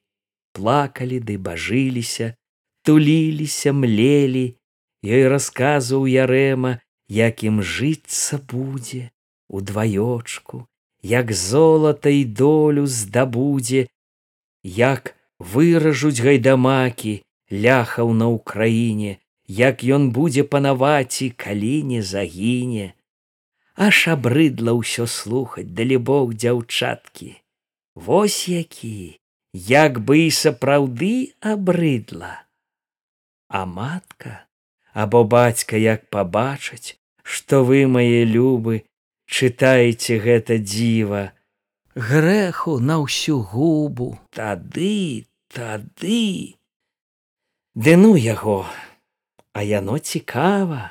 Плакалі 0.54 1.18
ды 1.18 1.36
бажыліся 1.36 2.38
туліліся 2.86 3.74
млелі. 3.74 4.54
Ёй 5.02 5.26
расказваў 5.28 6.06
ярэма 6.06 6.78
як 7.10 7.42
ім 7.42 7.60
жыцца 7.60 8.38
будзе 8.38 9.10
у 9.48 9.60
дваёчку 9.60 10.64
як 11.04 11.32
золата 11.32 12.08
і 12.08 12.24
долю 12.24 12.86
здабудзе 12.86 13.86
як 14.64 15.12
выражуць 15.38 16.24
гайдамакі 16.24 17.20
ляхаў 17.52 18.16
на 18.16 18.32
ўкраіне 18.32 19.20
як 19.46 19.84
ён 19.84 20.08
будзе 20.16 20.44
панаваць 20.44 21.20
і 21.22 21.28
калі 21.30 21.82
не 21.84 22.00
загіне. 22.02 22.94
Аж 23.76 24.08
абрыдла 24.08 24.72
ўсё 24.80 25.04
слухаць 25.04 25.68
далібог 25.68 26.32
дзяўчаткі. 26.32 27.36
Вось 27.94 28.48
які 28.48 29.20
як 29.52 30.00
бы 30.00 30.18
і 30.24 30.30
сапраўды 30.30 31.34
абрыдла. 31.40 32.48
А 33.48 33.66
матка 33.66 34.46
або 34.94 35.24
бацька 35.24 35.76
як 35.76 36.08
пабачыць 36.08 36.96
што 37.24 37.64
вы 37.64 37.84
мае 37.88 38.24
любы 38.24 38.84
чытаеце 39.34 40.22
гэта 40.22 40.62
дзіва. 40.62 41.24
Грэху 41.94 42.78
на 42.78 43.02
ўсю 43.02 43.42
губу. 43.52 44.14
Тады 44.30 45.26
тады. 45.50 46.58
Ды 47.74 47.94
ну 47.98 48.14
яго 48.14 48.62
а 49.54 49.62
яно 49.62 49.98
цікава. 49.98 50.90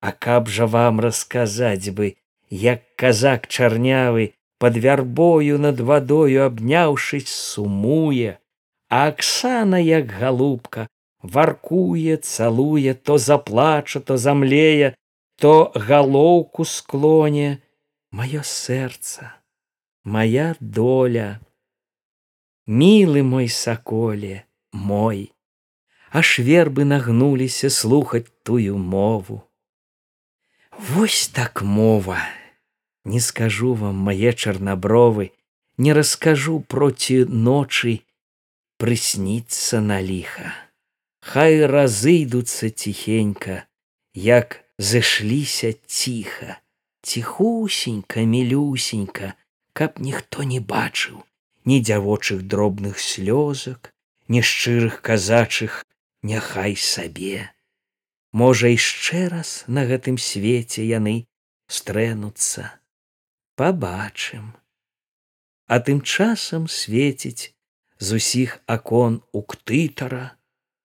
А 0.00 0.12
каб 0.12 0.48
жа 0.52 0.68
вам 0.68 1.00
расказаць 1.00 1.88
бы, 1.88 2.16
як 2.50 2.84
казак 3.00 3.48
чарнявы 3.48 4.36
под 4.60 4.76
вярбою 4.76 5.58
над 5.58 5.80
вадою 5.80 6.44
абняўшыць 6.44 7.32
сумуе, 7.32 8.36
а 8.90 9.08
Аксана 9.08 9.80
як 9.80 10.12
галубка 10.12 10.86
варкуе, 11.22 12.16
цалуе, 12.20 12.92
то 12.94 13.16
заплача, 13.16 14.00
то 14.00 14.18
замлее, 14.20 14.94
то 15.40 15.72
галоўку 15.74 16.68
склоне, 16.68 17.63
маё 18.14 18.42
сэрца, 18.46 19.34
моя 20.04 20.54
доля. 20.60 21.40
Мілы 22.66 23.22
мой 23.22 23.48
саколе, 23.48 24.46
мой, 24.72 25.34
аж 26.10 26.38
вербы 26.38 26.84
нагнуліся 26.84 27.70
слухаць 27.70 28.30
тую 28.44 28.78
мову. 28.78 29.42
Вось 30.78 31.28
так 31.28 31.62
мова. 31.62 32.22
Не 33.04 33.20
скажу 33.20 33.74
вам 33.74 33.96
мае 33.96 34.32
чарнабровы, 34.32 35.32
не 35.76 35.92
раскажу 35.92 36.60
проці 36.60 37.26
ночы 37.28 38.00
прысніцца 38.78 39.82
на 39.82 40.00
ліха. 40.00 40.54
Хай 41.20 41.66
разыйдуцца 41.66 42.70
ціхенька, 42.70 43.66
як 44.14 44.62
зышліся 44.78 45.74
ціха, 45.86 46.63
ціхусенька, 47.04 48.24
мілюсенька, 48.24 49.34
каб 49.72 50.00
ніхто 50.00 50.42
не 50.42 50.60
бачыў 50.60 51.22
ні 51.64 51.80
дзявочых 51.80 52.44
дробных 52.44 53.00
слёзак, 53.00 53.92
ні 54.28 54.40
шчырых 54.44 55.00
казачых, 55.00 55.84
няхай 56.22 56.76
сабе 56.76 57.54
можа 58.32 58.72
яшчэ 58.72 59.28
раз 59.30 59.62
на 59.70 59.86
гэтым 59.86 60.18
свеце 60.18 60.82
яны 60.82 61.30
стрэнуцца. 61.70 62.74
Побачым 63.54 64.52
а 65.66 65.80
тым 65.80 66.00
часам 66.02 66.66
свеціць 66.68 67.54
з 67.98 68.18
усіх 68.20 68.58
акон 68.66 69.22
у 69.32 69.40
ктытара 69.42 70.24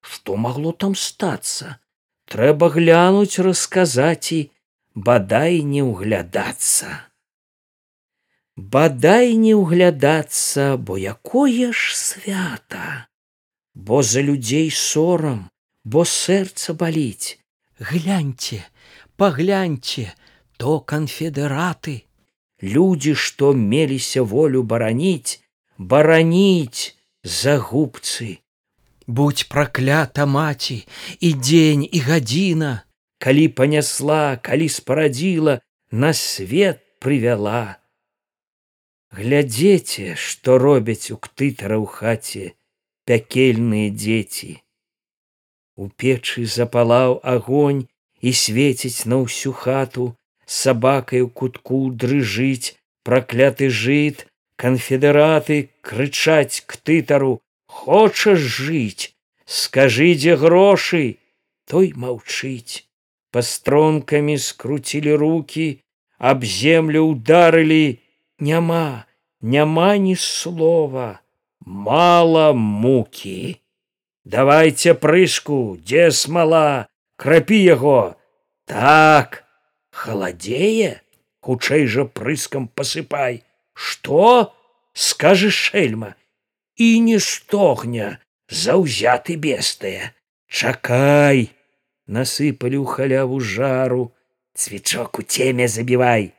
што 0.01 0.37
магло 0.39 0.71
там 0.71 0.95
стацца. 0.95 1.75
Трэба 2.29 2.69
глянуць 2.75 3.41
расказаць 3.43 4.31
і 4.31 4.39
бадай 5.07 5.61
не 5.63 5.81
ўглядацца. 5.85 6.89
Бадай 8.59 9.35
не 9.39 9.53
ўглядацца 9.55 10.75
бо 10.75 10.99
якое 10.99 11.71
ж 11.71 11.95
свята? 11.95 13.07
Бо 13.73 14.03
за 14.03 14.19
людзей 14.19 14.67
сорам 14.75 15.47
бо 15.85 16.03
сэрца 16.03 16.75
баліць. 16.75 17.39
Гляньте 17.79 18.59
пагляньте 19.15 20.11
то 20.57 20.79
канфедэраты. 20.83 22.03
Людзі 22.59 23.15
што 23.15 23.53
меліся 23.55 24.21
волю 24.33 24.63
бараніць 24.63 25.39
бараніць 25.77 26.95
за 27.23 27.55
губцы. 27.57 28.43
Будь 29.07 29.47
праклята 29.47 30.27
маці 30.27 30.83
і 31.23 31.33
дзень 31.39 31.87
і 31.87 31.99
гадзіна 32.03 32.83
калі 33.25 33.45
панясла 33.59 34.37
калі 34.49 34.69
спарадзіла 34.77 35.59
на 36.05 36.13
свет 36.21 36.81
прывяла 37.03 37.65
глядзеце 39.19 40.15
што 40.29 40.57
робяць 40.65 41.11
у 41.15 41.19
ктытара 41.27 41.77
ў 41.83 41.87
хаце 41.99 42.45
пякельныя 43.09 43.93
дзеці 43.99 44.51
У 45.79 45.85
печы 46.01 46.41
запалаў 46.43 47.13
агонь 47.33 47.85
і 48.19 48.31
свеціць 48.39 49.07
на 49.11 49.19
ўсю 49.23 49.51
хату, 49.59 50.07
сабакай 50.55 51.23
у 51.23 51.29
кутку 51.41 51.79
дрыжыць, 52.01 52.75
пракляты 53.07 53.69
жыт, 53.81 54.25
канфедэраты 54.59 55.59
крычаць 55.89 56.67
к 56.67 56.75
тытару: 56.83 57.39
Хочаш 57.79 58.43
жыць, 58.57 59.15
скажы, 59.45 60.09
дзе 60.19 60.35
грошы, 60.35 61.03
той 61.63 61.93
маўчыць. 61.95 62.83
Пастронкамі 63.31 64.37
скруцілі 64.37 65.15
руки, 65.15 65.79
аб 66.17 66.45
землю 66.45 67.05
ударылі, 67.13 67.99
няма, 68.39 69.05
няма 69.41 69.97
ні 69.97 70.15
слова, 70.15 71.19
мала 71.61 72.53
мукі 72.53 73.59
давайте 74.29 74.93
прыску 74.93 75.77
дзе 75.81 76.11
смала 76.11 76.87
крапі 77.17 77.57
яго. 77.57 78.15
Так 78.69 79.43
халадзее 79.89 81.01
хутчэй 81.41 81.87
жа 81.89 82.05
прыскам 82.05 82.69
пасыпай. 82.69 83.43
Что 83.73 84.53
скажы 84.93 85.49
шельма 85.49 86.15
і 86.75 86.99
не 86.99 87.17
стогня 87.19 88.19
заўзяты 88.49 89.35
бестыя. 89.35 90.13
Чакай 90.47 91.49
насыпалі 92.17 92.77
ў 92.81 92.85
халяву 92.95 93.37
жару 93.53 94.01
цвічок 94.57 95.21
у 95.21 95.27
цеме 95.35 95.69
забівай 95.75 96.31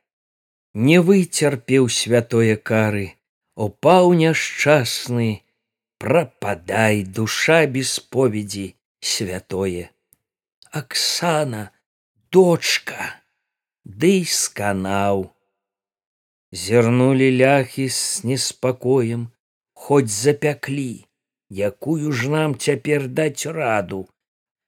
не 0.88 0.98
выцерпеў 1.06 1.88
святое 2.00 2.56
кары 2.72 3.06
упаў 3.68 4.12
няшчасны 4.24 5.30
прападай 6.00 7.02
душа 7.04 7.66
без 7.66 7.98
поведзі 7.98 8.66
святое. 9.00 9.90
Аксана 10.70 11.70
дочка 12.32 13.20
ды 13.84 14.24
сканаў. 14.24 15.34
Зірнулі 16.52 17.28
ляхі 17.36 17.88
с 17.88 18.24
неспакоем 18.24 19.28
хоць 19.74 20.10
запяклі 20.10 21.06
якую 21.50 22.12
ж 22.12 22.30
нам 22.30 22.56
цяпер 22.58 23.06
даць 23.20 23.46
раду 23.46 24.08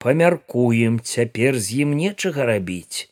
памяркуем 0.03 0.99
цяпер 1.01 1.59
з 1.59 1.87
ім 1.87 1.95
нечага 1.99 2.49
рабіць. 2.49 3.09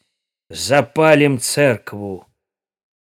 Запалім 0.50 1.38
церкву 1.38 2.26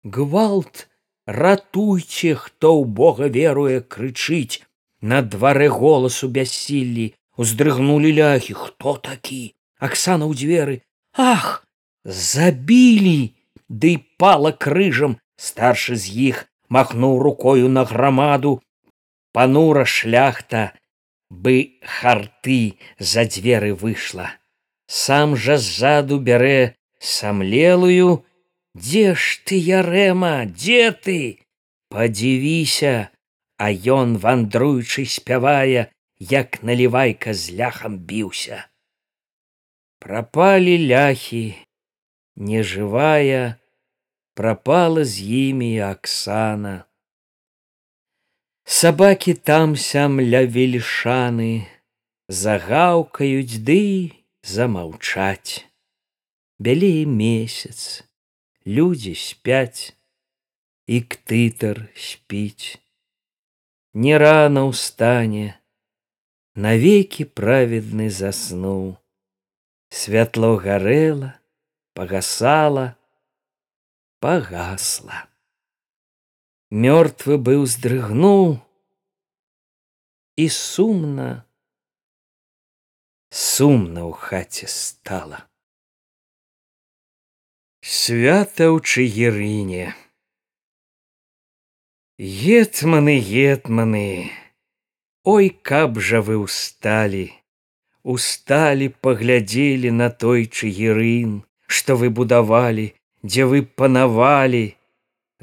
гвалт 0.03 0.87
ратуйце 1.25 2.35
хто 2.35 2.75
ў 2.79 2.83
бога 2.87 3.27
веруе 3.27 3.79
крычыць. 3.81 4.63
На 5.03 5.19
дварэ 5.21 5.67
голасу 5.67 6.29
бяссіллі 6.31 7.11
уздрыгнулі 7.35 8.11
ляхі. 8.19 8.53
Хто 8.55 8.95
такі? 8.95 9.55
Аксана 9.79 10.27
ў 10.27 10.33
дзверы. 10.35 10.75
Ах 11.15 11.67
забілі! 12.03 13.35
Ды 13.67 13.99
пала 14.19 14.51
крыжам. 14.51 15.19
Старшы 15.35 15.99
з 15.99 16.07
іх 16.31 16.37
махнуў 16.69 17.19
рукою 17.19 17.67
на 17.67 17.83
грамаду. 17.83 18.61
Панура 19.33 19.83
шляхта 19.83 20.71
бы 21.33 21.79
харты 21.81 22.77
за 22.99 23.25
дзверы 23.25 23.73
выйшла. 23.73 24.29
Сам 24.87 25.35
жа 25.35 25.57
ззаду 25.57 26.19
бярэ 26.19 26.75
самлелую. 26.99 28.25
Дзе 28.75 29.13
ж 29.13 29.41
ты 29.45 29.57
ярэма 29.57 30.45
дзе 30.45 30.91
ты? 30.91 31.45
Падзівіся 31.89 33.13
а 33.63 33.71
ён 33.71 34.17
вандруючы 34.17 35.05
спявае 35.05 35.89
як 36.19 36.63
налівайка 36.63 37.33
з 37.33 37.53
ляхам 37.59 37.97
біўся 38.09 38.65
прапалі 40.03 40.73
ляхі 40.89 41.43
нежывая 42.49 43.55
прапала 44.39 45.05
з 45.05 45.29
імі 45.43 45.69
аксана 45.87 46.73
Сабакі 48.63 49.33
там 49.33 49.75
сям 49.75 50.21
ля 50.23 50.47
вельшаны 50.47 51.67
загаўкаюць 52.31 53.59
ды 53.59 54.15
замаўчаць. 54.39 55.67
Бялее 56.63 57.03
месяц, 57.03 58.07
людзі 58.63 59.15
спяць, 59.19 59.91
і 60.87 61.01
ктытар 61.03 61.91
спіць. 61.91 62.79
Не 63.93 64.15
рана 64.15 64.63
ўстане, 64.71 65.59
навекі 66.55 67.27
праведны 67.35 68.07
заснуў. 68.07 68.95
Святло 69.91 70.55
гарэла, 70.55 71.35
пагасала, 71.93 72.95
пагасла 74.23 75.27
мёртвы 76.73 77.37
быў 77.37 77.65
здрыгнуў 77.69 78.57
і 80.41 80.45
сумна 80.49 81.45
сумна 83.29 84.01
ў 84.09 84.13
хаце 84.17 84.65
стала. 84.65 85.45
Свята 87.85 88.73
ў 88.73 88.81
чыгерыне. 88.81 89.93
Гетманы 92.17 93.19
гетманы 93.21 94.33
ой 95.29 95.49
каб 95.49 96.01
жа 96.01 96.25
вы 96.25 96.41
усталі 96.41 97.25
усталі 98.03 98.89
паглядзелі 99.05 99.93
на 100.01 100.09
той 100.09 100.45
чыгерын 100.49 101.41
што 101.65 101.97
вы 102.01 102.09
будавалі 102.21 102.85
дзе 103.25 103.45
вы 103.49 103.61
панавалі 103.81 104.65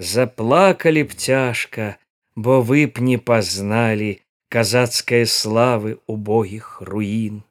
заплакалі 0.00 1.04
б 1.04 1.12
цяжка 1.12 1.96
бо 2.36 2.60
вы 2.64 2.88
б 2.88 3.04
не 3.04 3.18
пазналі 3.20 4.16
казацкай 4.48 5.26
славы 5.28 6.00
убогіх 6.08 6.80
руін. 6.80 7.44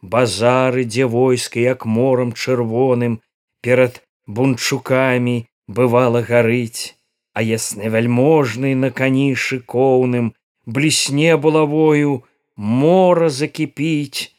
Базары 0.00 0.86
дзе 0.86 1.04
войска 1.04 1.60
як 1.60 1.84
морам 1.84 2.32
чырвоным 2.32 3.18
перад 3.60 4.00
бунчукамі 4.26 5.36
бывала 5.66 6.22
гарыць 6.22 6.94
а 7.34 7.42
ясны 7.42 7.90
вяльможны 7.90 8.74
на 8.74 8.90
кані 8.90 9.34
шыкоўным 9.34 10.32
блісне 10.66 11.36
булавою 11.36 12.22
мора 12.56 13.28
закіпіць 13.34 14.30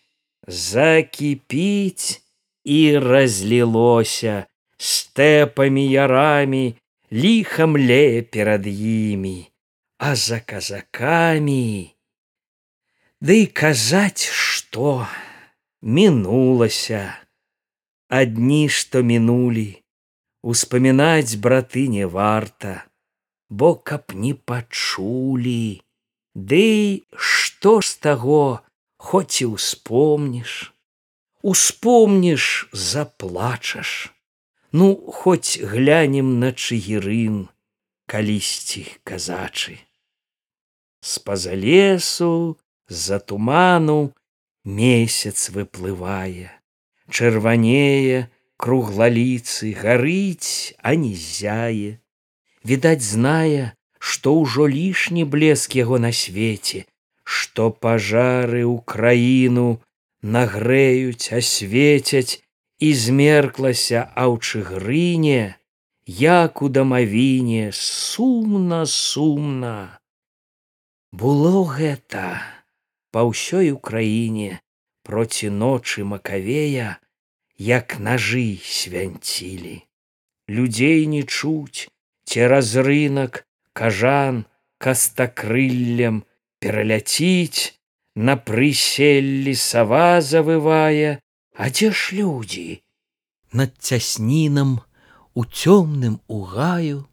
закіпіць 0.48 2.22
і 2.64 2.80
разлілося 2.98 4.36
стэпамі 4.78 5.86
ярамі 5.88 6.66
ліха 7.12 7.66
млее 7.68 8.22
перад 8.22 8.68
імі, 8.68 9.52
а 9.98 10.16
за 10.16 10.40
казакамі. 10.40 11.96
Ды 13.22 13.36
і 13.44 13.48
казаць, 13.48 14.26
што 14.26 15.06
мінулася, 15.82 17.22
адні, 18.10 18.70
што 18.70 19.04
мінулі, 19.04 19.84
успамінаць 20.42 21.36
браты 21.36 21.86
не 21.88 22.08
варта, 22.08 22.88
бо 23.50 23.76
каб 23.76 24.16
не 24.16 24.34
пачулі, 24.34 25.82
Ды 26.34 27.04
што 27.12 27.82
з 27.84 27.96
таго, 28.00 28.64
хоць 28.98 29.44
і 29.44 29.46
успомніш, 29.52 30.74
Успомніш, 31.44 32.70
заплачаш 32.72 34.14
ну 34.72 34.96
хоць 34.96 35.60
глянем 35.60 36.40
на 36.40 36.52
чыгерын 36.52 37.48
калісьці 38.08 38.86
казачы. 39.04 39.78
З-па-за 41.02 41.56
лесу 41.56 42.58
з-за 42.88 43.20
туману 43.20 44.14
месяц 44.64 45.50
выплывае. 45.50 46.52
Чырванее 47.12 48.30
круглаліцы 48.62 49.74
гарыць 49.74 50.78
а 50.86 50.94
не 51.04 51.12
зяе 51.18 51.98
відаць 52.72 53.04
знае 53.04 53.74
што 54.12 54.34
ўжо 54.38 54.68
лішні 54.74 55.26
блеск 55.36 55.76
яго 55.80 55.98
на 56.04 56.12
свеце 56.20 56.84
што 57.38 57.70
пажары 57.86 58.62
ў 58.70 58.78
краіну 58.94 59.66
нагрэюць 60.36 61.34
асветяць 61.40 62.38
і 62.82 62.90
змерклася 62.98 64.10
а 64.18 64.26
ў 64.28 64.36
чыгрыне 64.42 65.42
як 66.22 66.62
у 66.66 66.70
дамавіне 66.74 67.70
сумна 67.78 68.86
сумна 68.90 70.02
было 71.12 71.62
гэта 71.78 72.26
па 73.14 73.28
ўсёй 73.30 73.72
украіне 73.76 74.60
проці 75.04 75.54
ночы 75.62 76.04
макавея 76.08 76.98
як 77.62 78.00
нажы 78.00 78.58
свянцілі. 78.64 79.84
Людзей 80.48 81.06
не 81.06 81.24
чуць 81.24 81.92
цераз 82.26 82.76
рынок 82.76 83.46
кажан 83.74 84.46
кастакрыллем 84.82 86.24
пераляціць 86.64 87.78
на 88.16 88.36
прыселлі 88.40 89.54
сава 89.56 90.22
завывае 90.22 91.20
А 91.62 91.70
дзе 91.70 91.92
ж 91.92 92.16
людзі? 92.18 92.82
Над 93.54 93.78
цяснінам 93.78 94.82
у 95.38 95.44
цёмным 95.46 96.18
угаю. 96.26 97.06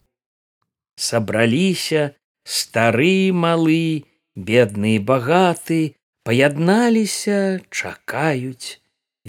Сабраліся 0.96 2.16
стары 2.49 3.28
малы 3.42 4.09
бедны 4.49 4.94
багаты 5.12 5.80
паядналіся 6.24 7.61
чакаюць 7.68 8.80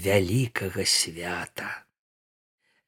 вялікага 0.08 0.88
свята. 0.88 1.70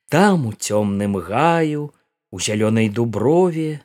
Там 0.08 0.48
у 0.48 0.56
цёмным 0.56 1.20
гаю 1.20 1.92
у 2.32 2.40
зялёнай 2.40 2.88
дуброве 2.88 3.84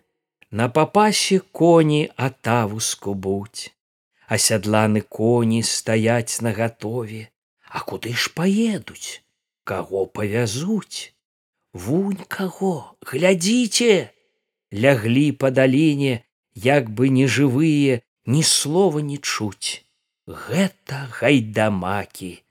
на 0.51 0.70
папасе 0.70 1.42
коні 1.51 2.03
атаву 2.14 2.78
скубуць 2.78 3.74
асядланы 4.30 5.03
коні 5.03 5.66
стаяць 5.66 6.38
нагатове 6.47 7.26
А 7.68 7.80
куды 7.80 8.12
ж 8.14 8.30
паедуць, 8.34 9.22
каго 9.64 10.06
павязуць? 10.06 11.12
Вунь 11.76 12.22
каго, 12.28 12.96
глядзіце, 13.04 14.10
ляглі 14.72 15.26
па 15.32 15.50
даліне, 15.50 16.22
як 16.54 16.88
бы 16.90 17.10
нежывыя, 17.12 18.00
ні 18.26 18.42
слова 18.42 19.02
не 19.04 19.18
чуць. 19.18 19.84
Гэта 20.26 21.06
гайдамакі, 21.18 22.42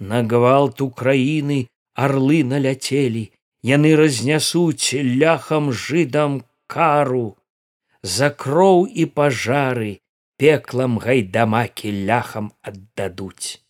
На 0.00 0.22
гвалт 0.22 0.80
Украіны 0.80 1.68
арлы 1.92 2.40
наляцелі, 2.44 3.24
яны 3.62 3.90
разнясуць 3.96 4.96
ляхам 4.96 5.72
жыдам 5.72 6.40
кару, 6.66 7.36
За 8.02 8.30
кроў 8.30 8.86
і 8.88 9.04
пажары 9.04 10.00
пеклам 10.40 10.96
гайдамакі 10.96 11.92
ляхам 12.08 12.52
аддадуць. 12.62 13.60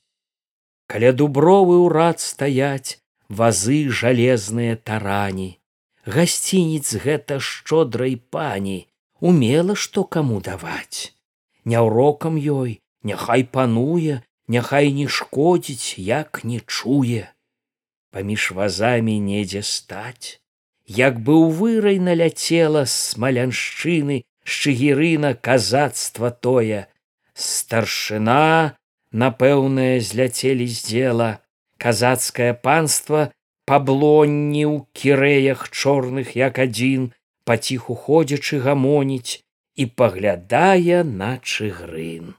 Каля 0.90 1.12
дубровы 1.14 1.76
ўрад 1.86 2.18
стаяць 2.18 2.98
вазы 3.30 3.86
жалезныя 3.94 4.74
тарані. 4.74 5.62
Гасцініц 6.02 6.98
гэта 7.04 7.38
шчодрай 7.38 8.16
пані, 8.18 8.90
умела 9.22 9.76
што 9.78 10.02
каму 10.02 10.40
даваць. 10.42 11.14
Няўрокам 11.62 12.34
ёй, 12.34 12.80
няхай 13.06 13.46
пануе, 13.46 14.18
няхай 14.50 14.90
не 14.90 15.06
шкодзіць, 15.06 15.94
як 15.98 16.42
не 16.42 16.58
чуе. 16.66 17.30
Паміж 18.10 18.50
вазамі 18.58 19.14
недзе 19.22 19.62
стаць, 19.62 20.42
як 20.90 21.22
быў 21.22 21.54
вырай 21.54 22.02
наляцела 22.02 22.82
смаляншчыны 22.82 24.24
шчыгірына 24.42 25.36
казацтва 25.38 26.34
тое 26.34 26.90
старшына 27.38 28.74
напэўнае 29.12 30.00
зляцелі 30.00 30.66
з 30.66 30.78
дзела. 30.86 31.30
Казацкае 31.80 32.52
панства 32.54 33.32
паблонні 33.64 34.64
ў 34.68 34.84
кірэях 34.92 35.70
чорных 35.70 36.36
як 36.36 36.60
адзін 36.60 37.12
паціху 37.48 37.94
ходзячы 37.94 38.60
гамоніць 38.60 39.40
і 39.80 39.86
паглядае 39.86 41.00
на 41.04 41.38
чыгрын. 41.40 42.36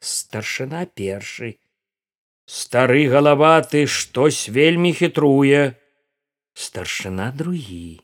Старшына 0.00 0.84
першы. 0.86 1.56
Стары 2.44 3.08
галаваты 3.08 3.86
штось 3.86 4.48
вельмі 4.48 4.92
хітруе! 4.92 5.74
Старшына 6.54 7.32
другі. 7.32 8.00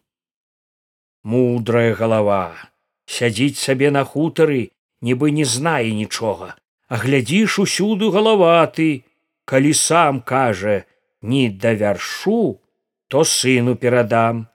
Мудрая 1.22 1.94
галава 1.94 2.72
сядзіць 3.06 3.60
сабе 3.60 3.90
на 3.90 4.04
хутары 4.04 4.70
нібы 5.00 5.30
не 5.30 5.44
знае 5.44 5.92
нічога 5.92 6.56
а 6.94 6.98
глядзіш 7.02 7.58
усюды 7.58 8.06
галаваты. 8.14 9.02
Калі 9.50 9.72
сам 9.74 10.20
кажа 10.22 10.84
не 11.20 11.50
давяршу 11.50 12.62
то 13.10 13.24
сыну 13.26 13.74
перадам 13.74 14.46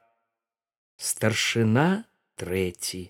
старшына 0.96 2.08
трэці. 2.40 3.02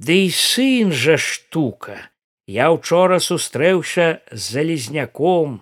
Ды 0.00 0.16
і 0.24 0.32
сын 0.38 0.96
жа 1.04 1.18
штука. 1.20 2.00
Я 2.48 2.72
учора 2.72 3.20
сустрэўся 3.20 4.08
з 4.32 4.40
залезняком 4.40 5.60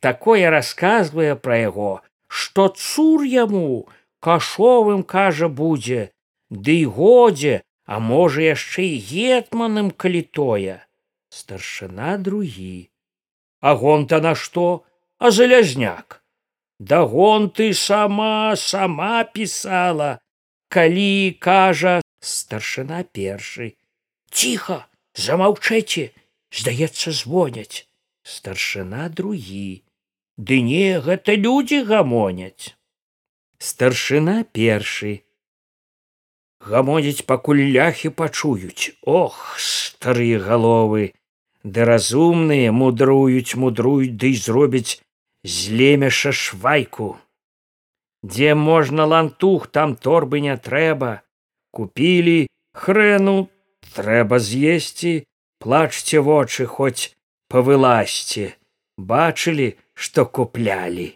такое 0.00 0.54
расказвае 0.54 1.34
пра 1.34 1.60
яго 1.66 1.92
што 2.30 2.70
цур 2.78 3.26
яму 3.26 3.90
кашовым 4.22 5.02
кажа 5.02 5.50
будзе. 5.50 6.10
Ды 6.46 6.80
і 6.86 6.90
годзе 7.02 7.60
а 7.90 7.98
можа 7.98 8.50
яшчэ 8.54 8.86
і 8.94 8.98
гетманым 9.12 9.90
калі 9.90 10.22
тое 10.30 10.85
старшына 11.36 12.16
другі. 12.18 12.90
Агон-то 13.60 14.20
на 14.20 14.34
што? 14.34 14.84
А 15.18 15.30
залязняк 15.30 16.22
дагон 16.78 17.50
ты 17.50 17.72
сама 17.74 18.56
сама 18.56 19.24
пісала. 19.24 20.20
Калі 20.68 21.36
кажа 21.40 22.00
старшына 22.20 23.04
першы. 23.04 23.76
Ціха 24.30 24.86
замаўчэце 25.14 26.10
здаецца 26.50 27.12
звоняць. 27.12 27.86
Старшына 28.26 29.08
другі. 29.08 29.84
Ды 30.36 30.60
не 30.60 30.98
гэта 31.00 31.36
людзі 31.38 31.84
гамоняць. 31.86 32.74
Старшына 33.58 34.42
першы. 34.44 35.22
Гамоніць 36.60 37.24
пакуль 37.30 37.62
ляхі 37.70 38.10
пачуюць. 38.10 38.98
Ох 39.06 39.54
старыя 39.62 40.42
галовы 40.42 41.14
ды 41.74 41.84
разумныя 41.90 42.72
мудруюць 42.80 43.58
мудруюць 43.62 44.14
ды 44.22 44.30
да 44.32 44.42
зробяць 44.46 44.98
злемеша 45.54 46.32
швайку. 46.32 47.08
Дзе 48.22 48.54
можна 48.54 49.06
лантух 49.12 49.66
там 49.78 49.94
торбы 49.96 50.40
не 50.46 50.56
трэба 50.68 51.10
купілі 51.70 52.38
хрэну 52.84 53.38
трэба 53.94 54.38
з'есці. 54.50 55.16
Плачце 55.58 56.20
вочы 56.20 56.66
хоць 56.68 57.16
павылазьце 57.48 58.54
бачылі 59.10 59.68
што 59.94 60.26
куплялі. 60.38 61.08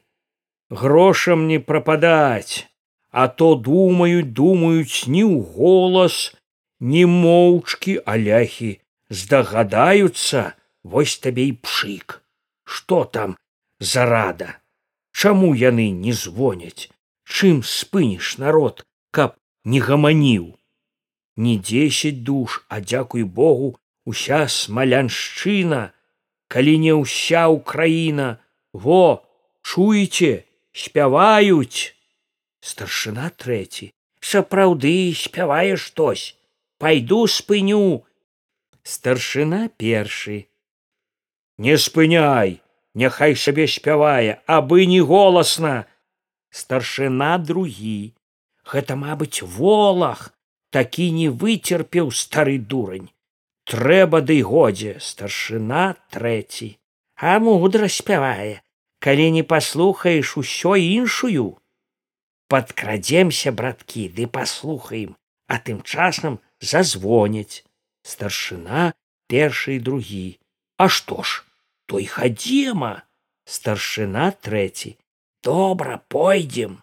Грошам 0.71 1.47
не 1.51 1.59
прападаць 1.61 2.71
а 3.11 3.27
то 3.29 3.55
думаюць 3.55 4.33
думаюць 4.41 5.07
ні 5.07 5.23
ў 5.27 5.43
голас 5.55 6.17
не 6.81 7.05
моўчкі 7.07 7.99
аляхі 8.07 8.79
здагадаюцца 9.11 10.55
вось 10.83 11.19
табе 11.19 11.51
і 11.51 11.59
пшык. 11.59 12.23
Што 12.65 13.05
там 13.05 13.37
зарада? 13.79 14.57
Чаму 15.13 15.53
яны 15.55 15.91
не 15.91 16.15
звоняць? 16.15 16.89
Чым 17.27 17.63
спыніш 17.67 18.39
народ 18.39 18.87
каб 19.11 19.37
не 19.65 19.83
гаманіў? 19.83 20.57
Не 21.37 21.59
дзесяць 21.59 22.23
душ 22.27 22.63
а 22.69 22.81
дзякуй 22.81 23.25
богу 23.25 23.75
уся 24.07 24.47
смаляншчына 24.49 25.91
калі 26.51 26.75
не 26.79 26.95
ўся 26.95 27.47
ўкраіна. 27.51 28.39
Во 28.73 29.27
чуеце 29.63 30.47
спяваюць! 30.73 31.95
Старшына 32.61 33.31
трэці. 33.35 33.91
Сапраўды 34.21 35.15
спявае 35.17 35.75
штось. 35.81 36.37
Пайду 36.79 37.27
спыню 37.27 38.05
старшына 38.95 39.61
першы. 39.83 40.39
Не 41.59 41.77
спыняй 41.85 42.61
няхай 42.95 43.37
сабе 43.43 43.67
спявае 43.69 44.41
абы 44.47 44.87
не 44.87 45.01
голасна! 45.13 45.87
Старшына 46.51 47.39
другі. 47.39 48.15
Гэта 48.71 48.97
мабыць 48.99 49.43
волах 49.43 50.33
такі 50.75 51.11
не 51.15 51.29
выцерпеў 51.29 52.11
стары 52.11 52.59
дурань. 52.59 53.11
Трэба 53.71 54.21
ды 54.27 54.41
годзе 54.43 54.97
старшына 54.99 55.95
трэці. 56.11 56.75
А 57.15 57.39
мудра 57.39 57.87
спявае 57.87 58.63
калі 58.99 59.31
не 59.39 59.43
паслухаеш 59.43 60.37
усё 60.37 60.77
іншую 60.77 61.57
подкрадземся 62.53 63.53
браткі 63.59 64.09
ды 64.17 64.27
паслухаем 64.37 65.17
а 65.47 65.59
тым 65.67 65.83
часам 65.83 66.39
зазвоняць 66.73 67.65
старшына 68.03 68.93
першы 69.27 69.77
і 69.77 69.81
другі. 69.81 70.39
А 70.77 70.89
што 70.89 71.23
ж 71.23 71.45
той 71.87 72.07
хадзема 72.07 73.03
старшына 73.45 74.31
трэці. 74.33 74.97
Добра 75.43 75.97
пойдзем. 76.13 76.81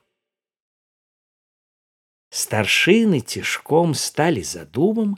Старшыны 2.30 3.22
цішком 3.22 3.94
сталі 3.96 4.44
за 4.44 4.66
дубам 4.66 5.18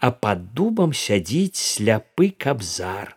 а 0.00 0.10
пад 0.10 0.44
дубам 0.56 0.92
сядзіць 0.96 1.60
сляпы 1.60 2.30
кабзар. 2.44 3.16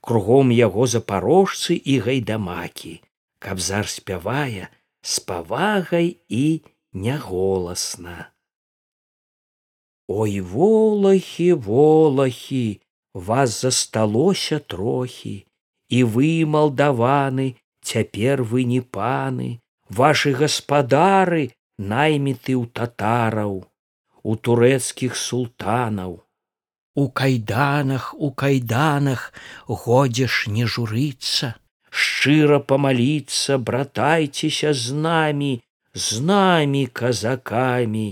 Кругом 0.00 0.50
яго 0.50 0.88
запарожцы 0.88 1.76
і 1.76 1.98
гайдамакі. 2.06 2.94
Кабзар 3.38 3.88
спявае 3.88 4.72
з 5.02 5.20
павагай 5.28 6.16
і 6.28 6.64
няголасна 6.92 8.32
ой 10.20 10.40
волахі 10.40 11.52
волахі 11.68 12.66
вас 13.14 13.60
засталося 13.62 14.58
трохі 14.58 15.36
і 15.88 16.04
вы 16.12 16.30
малдаваны 16.54 17.46
цяпер 17.82 18.42
вы 18.52 18.64
не 18.68 18.80
паны 18.96 19.48
вашы 20.00 20.32
гаспадары 20.38 21.42
найміты 21.78 22.56
ў 22.56 22.64
татараў 22.78 23.54
у 24.22 24.36
турэцкіх 24.36 25.16
султанаў. 25.16 26.20
У 26.94 27.08
кайданах 27.08 28.14
у 28.14 28.30
кайданах 28.30 29.32
годзеш 29.66 30.46
не 30.54 30.64
журыцца 30.68 31.54
шчыра 31.90 32.58
памаліцца 32.72 33.58
братайцеся 33.68 34.72
з 34.72 34.96
намі 35.06 35.52
з 35.92 36.20
намі 36.32 36.84
казакамі 37.00 38.06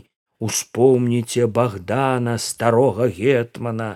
успомніце 0.48 1.46
богдана 1.58 2.36
старога 2.46 3.08
гетмана 3.18 3.90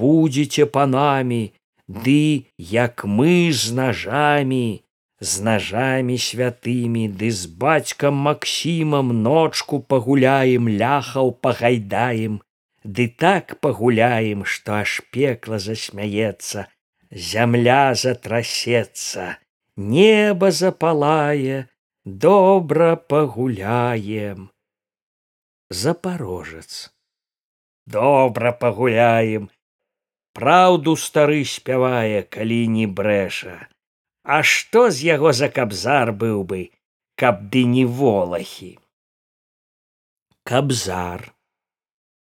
будзеце 0.00 0.66
панамі 0.78 1.40
ды 2.06 2.20
як 2.72 3.06
мы 3.18 3.36
з 3.62 3.76
нажамі 3.80 4.64
з 5.32 5.48
нажамі 5.48 6.20
святымі 6.28 7.08
ды 7.20 7.30
з 7.40 7.52
бацькам 7.64 8.22
максімам 8.28 9.12
ночку 9.28 9.82
пагуляем 9.94 10.72
ляхаў 10.84 11.36
пагайдаем 11.46 12.40
ды 12.84 13.08
так 13.26 13.60
пагуляем 13.60 14.48
што 14.56 14.80
аж 14.84 15.02
пекла 15.12 15.62
засмяецца 15.68 16.66
зямля 17.10 17.94
затрасецца, 17.94 19.38
неба 19.76 20.50
запалае, 20.50 21.68
добра 22.04 22.96
пагуляем. 22.96 24.50
Запорожец. 25.68 26.94
Добра 27.86 28.52
пагуляем. 28.52 29.50
Праўду 30.32 30.94
стары 30.94 31.42
спявае, 31.44 32.22
калі 32.22 32.58
не 32.70 32.86
брэша. 32.86 33.66
А 34.22 34.44
што 34.46 34.90
з 34.90 35.02
яго 35.08 35.32
за 35.32 35.48
кабзар 35.50 36.12
быў 36.12 36.44
бы, 36.44 36.70
каб 37.18 37.50
ды 37.50 37.64
не 37.64 37.84
волахі. 37.84 38.78
Кабзар. 40.46 41.34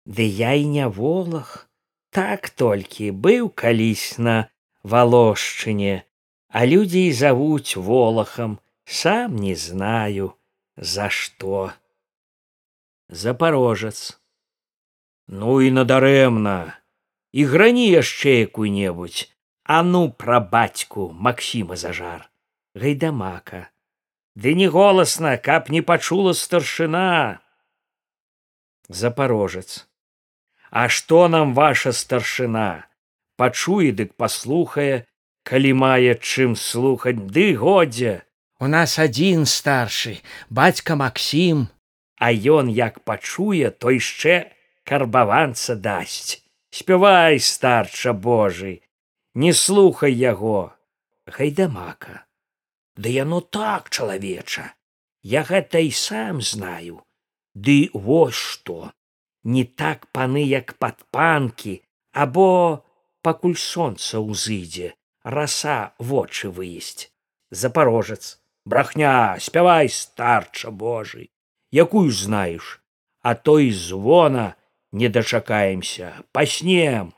Ды 0.04 0.28
я 0.28 0.52
і 0.52 0.68
не 0.76 0.88
волах, 0.88 1.70
так 2.12 2.50
толькі 2.50 3.10
быў 3.10 3.48
калісь 3.48 4.18
на 4.18 4.50
валошчыне, 4.82 6.04
а 6.48 6.66
людзі 6.68 7.08
і 7.08 7.12
завуць 7.16 7.76
волахам, 7.76 8.60
сам 8.84 9.36
не 9.36 9.56
знаю 9.56 10.34
за 10.76 11.08
што 11.08 11.72
запорожец. 13.10 14.20
Ну 15.26 15.60
і 15.60 15.70
надарэмна 15.70 16.78
і 17.32 17.44
грані 17.44 17.86
яшчэ 17.90 18.46
якую-небудзь. 18.46 19.30
А 19.62 19.82
ну 19.82 20.10
пра 20.10 20.40
бацьку 20.40 21.10
максіма 21.14 21.76
зажар. 21.76 22.30
Гайдамака. 22.74 23.70
Ды 24.34 24.54
не 24.54 24.66
голасна 24.66 25.36
каб 25.38 25.70
не 25.70 25.82
пачула 25.82 26.32
старшына. 26.32 27.38
Запорожец. 28.88 29.86
А 30.70 30.88
што 30.88 31.28
нам 31.28 31.54
ваша 31.54 31.92
старшына? 31.92 32.86
Пачуе 33.36 33.92
дык 33.92 34.14
паслухае. 34.14 35.06
Калі 35.42 35.72
мае 35.72 36.14
чым 36.18 36.54
слухаць 36.54 37.18
ды 37.18 37.54
годзе. 37.54 38.22
У 38.60 38.66
нас 38.66 38.98
адзін 38.98 39.46
старшы 39.46 40.18
бацька 40.50 40.94
максім 40.94 41.70
а 42.20 42.30
ён 42.30 42.68
як 42.68 43.00
пачуе 43.08 43.72
то 43.72 43.90
яшчэ 43.96 44.52
карбаванца 44.84 45.74
дасць. 45.74 46.44
Спявай 46.70 47.40
старча 47.40 48.12
божы 48.12 48.80
не 49.34 49.52
слухай 49.52 50.12
яго. 50.12 50.72
Гайдамака 51.26 52.26
да 53.00 53.08
яно 53.08 53.40
так 53.40 53.88
чалавеча 53.90 54.74
я 55.22 55.42
гэта 55.48 55.80
і 55.80 55.90
сам 55.90 56.40
знаю. 56.40 57.00
Ды 57.54 57.90
вось 57.94 58.36
што 58.36 58.92
не 59.44 59.64
так 59.64 60.06
паны 60.12 60.44
як 60.44 60.76
падпанкі 60.78 61.80
або 62.12 62.84
пакуль 63.24 63.56
сонца 63.56 64.20
ўзыдзе 64.20 64.92
раса 65.24 65.92
вочы 65.98 66.52
выесць. 66.52 67.08
Запорожец 67.50 68.38
брахня 68.64 69.36
спявай 69.40 69.88
старча 69.88 70.70
божы 70.70 71.28
якую 71.72 72.10
знаеш 72.10 72.80
а 73.22 73.34
той 73.34 73.72
звона 73.72 74.54
не 74.92 75.08
дачакаемся 75.08 76.22
паснем 76.32 77.12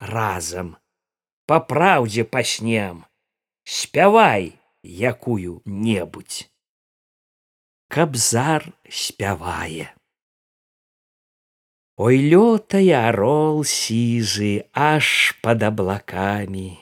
разам 0.00 0.76
па 1.46 1.60
праўдзе 1.60 2.24
паснем 2.24 3.04
спявай 3.64 4.52
якую 4.82 5.62
небудзь 5.66 6.50
кабзар 7.88 8.72
спявае 8.88 9.90
Ой 12.00 12.16
лётае 12.32 12.96
арол 12.96 13.60
сізы 13.60 14.64
аж 14.72 15.36
пад 15.44 15.60
аблакамі. 15.68 16.80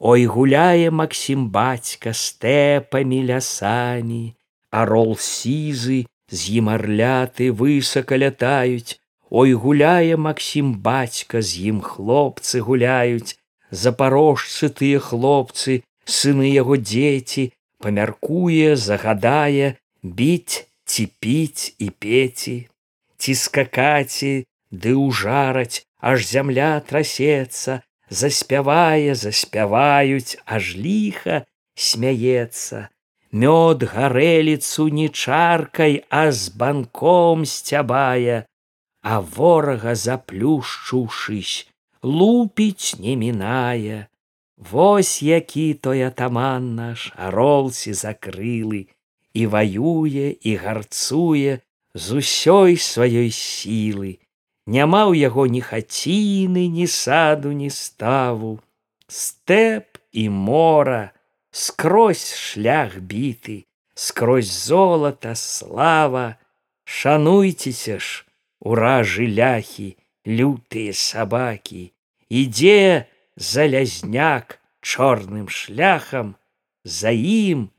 Ой 0.00 0.24
гуляе 0.24 0.88
Масім 0.88 1.52
бацька 1.52 2.16
стэпамі 2.16 3.20
лясамі, 3.28 4.32
Арол 4.72 5.12
сізы 5.20 6.08
з 6.30 6.58
ім 6.58 6.68
арляты 6.68 7.50
высока 7.52 8.16
лятаюць, 8.16 8.98
Ой 9.30 9.52
гуляе 9.54 10.16
Масім 10.16 10.74
бацька 10.78 11.42
з 11.42 11.58
ім 11.70 11.80
хлопцы 11.82 12.62
гуляюць, 12.62 13.34
запорожцы 13.70 14.70
тыя 14.70 15.02
хлопцы, 15.02 15.82
сыны 16.06 16.46
яго 16.54 16.78
дзеці, 16.78 17.50
памяркуе, 17.82 18.76
загадае, 18.78 19.74
біць 20.02 20.62
ці 20.86 21.10
піць 21.18 21.74
і 21.82 21.90
пеці. 21.90 22.56
Ці 23.18 23.34
скакаці 23.34 24.46
ды 24.70 24.94
ўжараць 24.94 25.82
аж 25.98 26.22
зямля 26.22 26.78
трасецца. 26.86 27.82
Заспявае 28.06 29.18
заспяваюць 29.18 30.38
аж 30.46 30.78
ліха 30.78 31.42
смяецца 31.74 32.86
мёд 33.42 33.84
гарэліцу 33.92 34.88
не 34.98 35.08
чаркай 35.08 36.02
а 36.10 36.26
з 36.32 36.52
банком 36.58 37.44
сцябае 37.44 38.44
а 39.02 39.14
ворага 39.20 39.94
заплюшчуўшысь 39.94 41.56
лупіць 42.02 42.98
не 42.98 43.16
мінае. 43.16 44.06
Вось 44.56 45.22
які 45.22 45.74
той 45.74 46.02
атаман 46.06 46.74
наш 46.74 47.12
аролці 47.16 47.92
закрылы 47.92 48.86
і 49.34 49.46
ваюе 49.52 50.28
і 50.40 50.52
гарцуе 50.56 51.60
з 51.94 52.06
усёй 52.20 52.78
сваёй 52.80 53.28
сілы. 53.30 54.18
Няма 54.66 55.12
ў 55.12 55.28
яго 55.28 55.44
ні 55.46 55.60
хаціны 55.60 56.70
ні 56.72 56.86
саду 56.86 57.52
ні 57.52 57.68
ставу. 57.70 58.58
Стэп 59.06 60.00
і 60.12 60.28
мора 60.30 61.12
скрозь 61.56 62.34
шлях 62.34 62.98
біты 62.98 63.64
скрозь 63.94 64.52
золата 64.52 65.34
слава. 65.34 66.36
Шануйцеся 66.84 67.98
ж 67.98 68.22
уражы 68.60 69.24
ляхі 69.26 69.96
лютыя 70.28 70.92
сабакі 70.92 71.96
ідзе 72.28 73.08
залязняк 73.40 74.60
чорным 74.84 75.48
шляхам 75.48 76.36
за 76.84 77.10
ім 77.10 77.72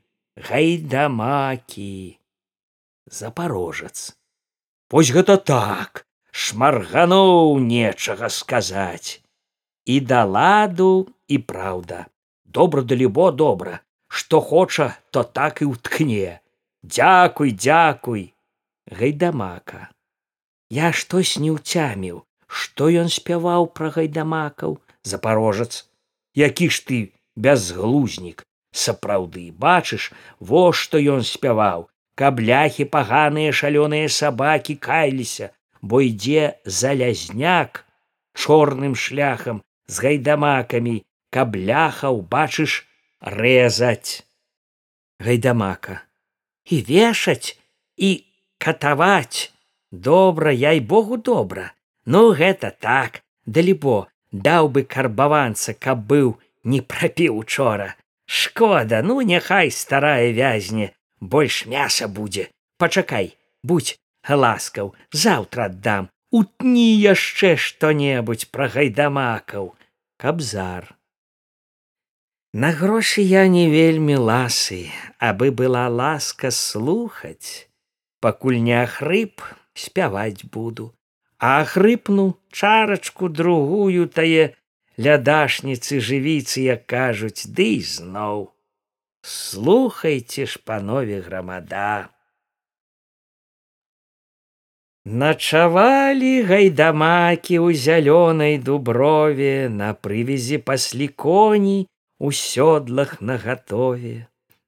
гайдамакі 0.50 2.18
запорожец. 3.06 4.18
Вось 4.90 5.14
гэта 5.14 5.38
так 5.38 6.04
шмаргануў 6.34 7.62
нечага 7.62 8.28
сказаць. 8.28 9.22
І 9.86 10.04
да 10.04 10.26
ладу 10.28 11.08
і 11.30 11.38
праўда 11.38 12.10
добра 12.48 12.82
далібо 12.82 13.30
добра. 13.30 13.80
Што 14.08 14.40
хоча 14.40 14.96
то 15.10 15.22
так 15.22 15.62
і 15.62 15.68
ўткне. 15.74 16.40
Дзякуй 16.82 17.52
дзякуй. 17.52 18.32
Гайдамака. 18.88 19.92
Я 20.70 20.92
штось 20.92 21.36
не 21.36 21.52
ўцяміў 21.52 22.24
што 22.48 22.88
ён 22.88 23.12
спяваў 23.12 23.68
пра 23.76 23.92
гайдамакаў. 23.92 24.80
Запорожец 25.04 25.88
які 26.34 26.68
ж 26.70 26.86
ты 26.86 26.98
бязглузнік. 27.36 28.44
Сапраўды 28.72 29.50
бачыш 29.52 30.12
во 30.40 30.72
што 30.72 30.98
ён 30.98 31.22
спяваў. 31.24 31.88
Каб 32.18 32.40
ляхі 32.40 32.84
паганыя 32.94 33.54
шалёныя 33.60 34.08
сабакі 34.08 34.74
кайліся 34.88 35.50
бо 35.80 36.00
ідзе 36.02 36.58
залязняк 36.64 37.84
чорным 38.34 38.94
шляхам 38.94 39.62
з 39.86 40.04
гайдамакамі 40.04 40.96
каб 41.30 41.56
ляхаў 41.56 42.22
бачыш 42.22 42.84
рэзаць. 43.20 44.24
Гайдамака. 45.18 46.02
І 46.64 46.82
вешаць 46.82 47.58
і 47.96 48.24
катаваць. 48.58 49.52
Добра 49.90 50.52
я 50.52 50.72
й 50.72 50.80
богу 50.80 51.16
добра. 51.16 51.72
Ну 52.04 52.32
гэта 52.32 52.70
так 52.70 53.22
далібо 53.46 54.08
даў 54.32 54.68
бы 54.68 54.84
карбаванца 54.84 55.72
каб 55.74 56.04
быў 56.04 56.36
не 56.64 56.80
прапіў 56.80 57.38
учора. 57.38 57.96
Шкода 58.26 59.00
ну 59.02 59.20
няхай 59.20 59.70
старая 59.70 60.30
вязне 60.32 60.92
больш 61.20 61.64
мяса 61.66 62.08
будзе. 62.08 62.50
Пачакай 62.76 63.36
будь 63.62 63.96
ласкаў 64.28 64.94
заўтра 65.12 65.72
аддам. 65.72 66.12
Утні 66.30 66.92
яшчэ 67.00 67.56
што-небудзь 67.56 68.52
пра 68.52 68.68
гайдамакаў. 68.68 69.72
Кабзар 70.20 70.97
на 72.52 72.72
грошы 72.72 73.20
я 73.20 73.46
не 73.48 73.68
вельмі 73.70 74.16
ласы 74.16 74.90
абы 75.18 75.50
была 75.50 75.88
ласка 75.88 76.50
слухаць. 76.50 77.68
Пакуль 78.20 78.58
не 78.58 78.74
ахрып 78.82 79.42
спяваць 79.74 80.44
буду. 80.44 80.94
А 81.38 81.64
хрыпну 81.64 82.40
чарачку 82.50 83.28
другую 83.28 84.08
тае 84.08 84.56
лядашніцы 84.96 86.00
жывіцы 86.00 86.66
як 86.66 86.86
кажуць 86.86 87.46
ды 87.46 87.78
зноў. 87.80 88.50
Слухайте 89.22 90.46
ж 90.46 90.58
панове 90.64 91.20
грамада. 91.20 92.08
Начавалі 95.04 96.42
гайдамакі 96.48 97.60
ў 97.60 97.76
зялёнай 97.76 98.58
дуброве 98.58 99.68
на 99.68 99.94
прывязі 99.94 100.58
паслі 100.58 101.08
коней 101.08 101.86
у 102.18 102.32
сёдлах 102.32 103.20
нагатове. 103.20 104.26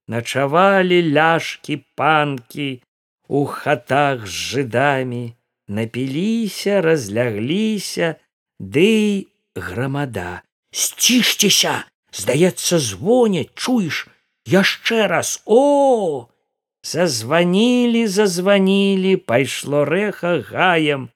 Начавалі 0.08 0.98
ляшкі 1.14 1.76
панкі 1.94 2.82
у 3.28 3.44
хатах 3.46 4.26
з 4.26 4.34
жыдамі, 4.54 5.34
напіліся, 5.68 6.80
разлягліся, 6.82 8.16
ды 8.58 9.26
грамада. 9.54 10.42
Сцішцеся, 10.72 11.86
здаецца, 12.10 12.78
звоняць, 12.78 13.54
чуеш, 13.54 14.08
яшчэ 14.46 15.06
раз 15.06 15.42
о! 15.46 16.28
Зазвонили, 16.82 18.06
зазвонили, 18.06 19.14
пайшло 19.16 19.84
рэха 19.84 20.40
гаем. 20.40 21.10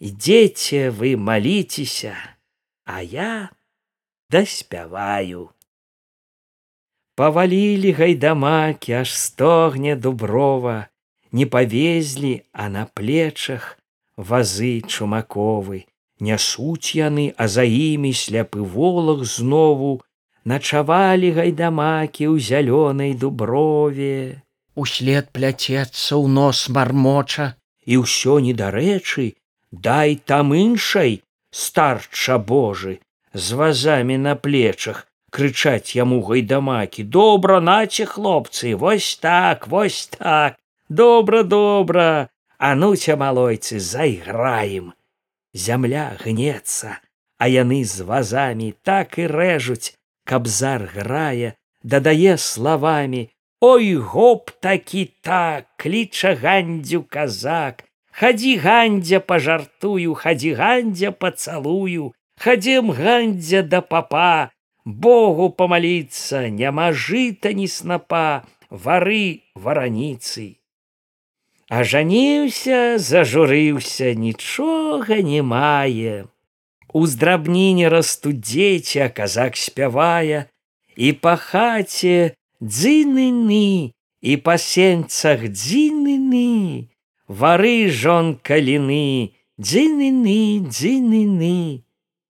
Ідзеце 0.00 0.90
вы 0.90 1.16
маліцеся, 1.16 2.14
а 2.84 3.02
я 3.02 3.50
даспяваю. 4.30 5.50
Павалілі 7.18 7.92
гайдамакі, 7.98 8.92
аж 8.92 9.10
стогне 9.18 9.96
дуброва, 9.96 10.86
не 11.32 11.46
павезлі, 11.46 12.42
а 12.52 12.68
на 12.70 12.84
плечах 12.86 13.74
вазы 14.14 14.86
чумаковы, 14.86 15.80
нясуць 16.22 16.94
яны, 16.94 17.24
а 17.34 17.48
за 17.50 17.64
імі 17.66 18.12
сляпы 18.14 18.62
волах 18.62 19.26
знову. 19.26 19.90
Начавалі 20.46 21.32
гайдамакі 21.40 22.30
ў 22.30 22.38
зялёнай 22.38 23.18
дуброве. 23.18 24.46
Услед 24.78 25.34
пляцецца 25.34 26.14
ў 26.14 26.24
нос 26.30 26.70
мармоча. 26.70 27.58
І 27.82 27.98
ўсё 28.06 28.38
недарэчы 28.46 29.34
дай 29.74 30.14
там 30.22 30.54
іншай 30.54 31.18
старча 31.50 32.38
божы 32.38 33.02
з 33.34 33.58
вазамі 33.58 34.22
на 34.22 34.38
плечах 34.38 35.07
крычаць 35.30 35.94
яму 35.96 36.20
гайдамакі 36.28 37.04
добра 37.18 37.60
наце 37.60 38.06
хлопцы 38.12 38.74
вось 38.84 39.10
так 39.22 39.68
вось 39.68 40.06
так 40.16 40.56
добра 40.88 41.42
добра 41.42 42.28
ануця 42.58 43.16
малойцы 43.16 43.78
зайграем 43.78 44.92
зямля 45.52 46.06
гнецца 46.24 46.98
а 47.38 47.48
яны 47.48 47.84
з 47.84 48.08
вазамі 48.12 48.74
так 48.82 49.18
і 49.18 49.26
рэжуць 49.30 49.94
кабзар 50.24 50.88
грае 50.94 51.56
дадае 51.82 52.36
словамі 52.36 53.28
Ой 53.60 53.94
гоп 53.96 54.50
такі 54.62 55.10
так 55.20 55.66
кліча 55.82 56.34
гандзю 56.38 57.02
казак 57.02 57.82
хадзі 58.14 58.52
гандзя 58.62 59.18
пажартую 59.18 60.14
хадзі 60.14 60.52
гандзя 60.60 61.10
пацалую 61.10 62.12
хадзем 62.38 62.92
гандзя 62.94 63.62
да 63.62 63.80
папа 63.82 64.50
богу 64.88 65.50
памаліцца 65.52 66.48
няма 66.60 66.92
жыта 67.06 67.52
ні 67.52 67.68
снапа 67.68 68.44
вары 68.70 69.44
вараніцы 69.54 70.48
ажаніўся 71.68 72.98
зажурыўся 72.98 74.14
нічога 74.16 75.20
не 75.20 75.42
мае. 75.42 76.24
У 76.92 77.04
здрабніне 77.06 77.88
растуць 77.92 78.40
дзеці 78.40 79.04
а 79.04 79.08
казак 79.12 79.60
спявае. 79.60 80.48
І 80.96 81.12
па 81.12 81.36
хаце 81.36 82.34
дзынны 82.60 83.92
і 84.20 84.36
па 84.42 84.56
сенцах 84.58 85.44
дзінны 85.46 86.88
вары 87.28 87.76
жон 87.92 88.34
каліны 88.42 89.36
дзынны 89.60 90.64
дзынны 90.66 91.60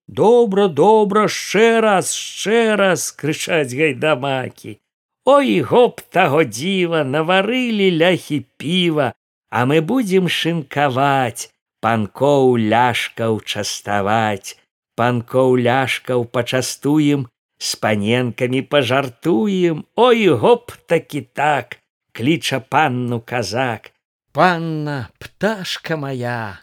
добра 0.08 0.66
добра 0.68 1.28
шчэ 1.28 1.80
раз 1.84 2.12
шчэ 2.16 2.74
раз 2.80 3.12
крычаць 3.12 3.76
гайдамакі. 3.76 4.80
Ой 5.28 5.60
гоп 5.60 6.00
таго 6.08 6.42
дзіва 6.48 7.04
наварылі 7.04 7.92
ляхі 8.00 8.42
піва 8.56 9.12
а 9.50 9.64
мы 9.64 9.80
будзем 9.80 10.28
шынкаваць 10.28 11.52
панкоў 11.80 12.56
ляшкаў 12.56 13.40
частаваць. 13.40 14.56
Панкоў 14.98 15.56
ляшкаў 15.62 16.24
пачастуем 16.24 17.28
с 17.58 17.76
паненкамі 17.76 18.62
пажартуем. 18.62 19.84
Ой 19.94 20.28
гоп 20.28 20.72
такі 20.86 21.22
так 21.22 21.78
кліча 22.12 22.60
панну 22.60 23.20
казак. 23.20 23.92
Панна 24.32 25.08
пташка 25.18 25.96
моя 25.96 26.60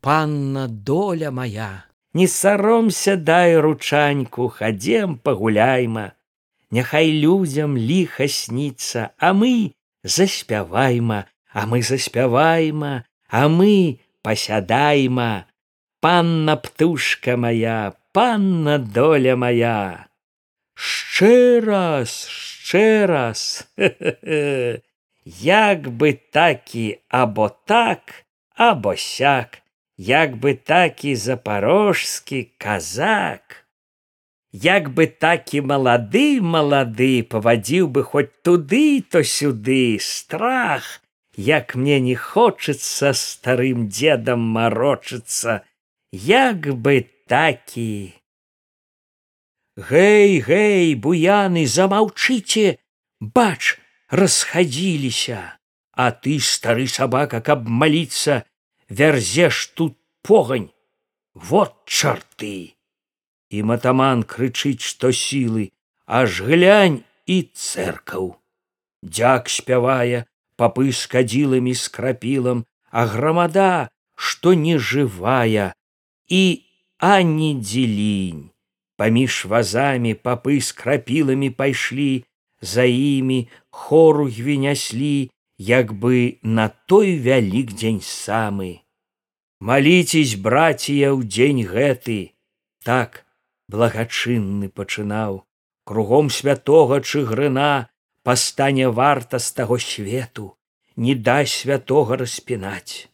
панна 0.00 0.66
доля 0.68 1.30
моя 1.30 1.86
не 2.16 2.26
саромся 2.32 3.16
дай 3.16 3.56
ручаньку 3.66 4.48
хадзем 4.48 5.18
пагуляйма 5.18 6.06
няхай 6.70 7.12
людзям 7.24 7.76
ліха 7.90 8.28
сніцца 8.38 9.10
а 9.18 9.32
мы 9.40 9.52
заспявайма 10.16 11.20
а 11.52 11.66
мы 11.66 11.82
заспявайма 11.82 13.04
а 13.28 13.48
мы 13.58 14.00
пасядайма 14.22 15.30
панна 16.00 16.56
птушка 16.56 17.36
моя 17.36 17.94
панна 18.12 18.78
доля 18.78 19.36
моя 19.36 20.06
Ще 20.78 21.60
раз, 21.60 22.28
ще 22.28 23.06
раз, 23.06 23.68
як 25.40 25.88
би 25.88 26.12
такі 26.12 26.98
або 27.08 27.48
так, 27.48 28.00
або 28.54 28.96
сяк, 28.96 29.58
як 29.96 30.36
би 30.36 30.54
такі 30.54 31.16
запорожський 31.16 32.52
казак, 32.58 33.66
як 34.52 34.88
би 34.88 35.06
такі 35.06 35.60
малады 35.60 36.40
малады 36.40 37.22
павадзіў 37.22 37.88
бы 37.88 38.02
хоць 38.02 38.32
туды, 38.42 39.02
то 39.02 39.24
сюды. 39.24 39.98
Страх, 40.00 41.02
як 41.36 41.74
мне 41.76 42.00
не 42.00 42.14
хочацца 42.16 43.12
старым 43.12 43.88
дзедам 43.88 44.40
марочыцца, 44.40 45.62
як 46.12 46.72
бы 46.72 47.04
такі 47.26 48.14
Гэй, 49.76 50.40
гэй, 50.40 50.94
буяны, 50.94 51.66
замаўчыце, 51.68 52.78
бач, 53.20 53.76
расхадзіліся, 54.08 55.58
А 55.92 56.12
ты 56.12 56.40
стары 56.40 56.86
сабака, 56.88 57.40
каб 57.40 57.68
маліцца, 57.68 58.44
вярзеш 58.88 59.66
тут 59.74 59.98
погань, 60.22 60.70
вот 61.34 61.74
чарты. 61.86 62.74
І 63.50 63.62
матаман 63.62 64.24
крычыць, 64.26 64.82
што 64.82 65.12
сілы, 65.12 65.70
аж 66.06 66.42
глянь 66.42 67.04
і 67.26 67.36
цэркаў. 67.54 68.34
Дзяк 69.02 69.48
спявае, 69.48 70.26
папы 70.56 70.90
з 70.90 71.06
кадзіламі 71.06 71.74
з 71.74 71.86
крапілам, 71.88 72.66
а 72.90 73.06
грамада, 73.06 73.88
што 74.14 74.54
не 74.54 74.78
жывая, 74.78 75.70
і 76.26 76.42
ані 76.98 77.54
дзелінь 77.62 78.50
паміж 78.96 79.44
вазамі 79.44 80.14
папы 80.14 80.60
з 80.60 80.72
крапіламі 80.72 81.50
пайшлі 81.50 82.24
за 82.60 82.84
імі 82.88 83.48
хору 83.70 84.24
гвіняслі 84.24 85.30
як 85.58 85.92
бы 85.92 86.38
на 86.42 86.68
той 86.68 87.18
вялік 87.18 87.72
дзень 87.72 88.00
самы. 88.02 88.82
Маліцесь 89.60 90.36
братія 90.36 91.16
ў 91.16 91.24
дзень 91.24 91.64
гэты. 91.64 92.36
Так 92.84 93.24
благачынны 93.68 94.68
пачынаў. 94.68 95.44
Кругом 95.84 96.30
святого 96.30 97.00
чыгрына 97.00 97.88
пастане 98.22 98.88
варта 98.90 99.38
з 99.38 99.52
таго 99.52 99.78
свету. 99.78 100.56
Не 100.96 101.14
дай 101.14 101.46
святого 101.46 102.16
распінаць. 102.16 103.08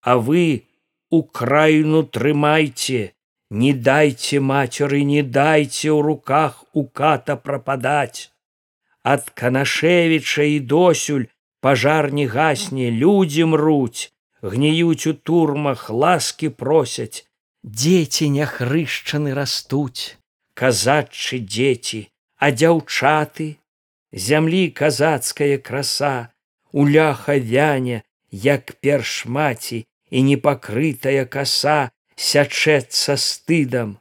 А 0.00 0.16
вы 0.16 0.66
украіну 1.10 2.02
трымайце 2.04 3.12
не 3.50 3.72
дайте 3.72 4.38
мацеры 4.38 5.02
не 5.02 5.22
дайте 5.22 5.90
ў 5.90 6.00
руках 6.06 6.64
у 6.72 6.86
ката 6.86 7.34
прападаць. 7.34 8.30
Ад 9.02 9.30
канашевіча 9.34 10.46
і 10.46 10.60
досюль 10.60 11.26
пажар 11.60 12.12
не 12.12 12.26
гасне 12.26 12.90
людзі 12.90 13.44
мруць 13.52 14.12
гніюць 14.42 15.06
у 15.06 15.12
турмах 15.14 15.90
ласкі 15.90 16.48
просяць. 16.48 17.26
Дзеці 17.62 18.30
няхрышчаны 18.32 19.34
растуць 19.36 20.16
казачы 20.56 21.40
дзеці 21.44 22.08
а 22.40 22.48
дзяўчаты? 22.56 23.60
Зямлі 24.12 24.70
казацкая 24.72 25.58
краса 25.58 26.32
у 26.72 26.88
ляха 26.88 27.36
вяне 27.36 28.00
як 28.32 28.72
перш 28.80 29.26
маці 29.26 29.84
і 30.10 30.22
непакрытая 30.24 31.28
каса 31.28 31.92
сячэцца 32.16 33.20
стыдам. 33.20 34.00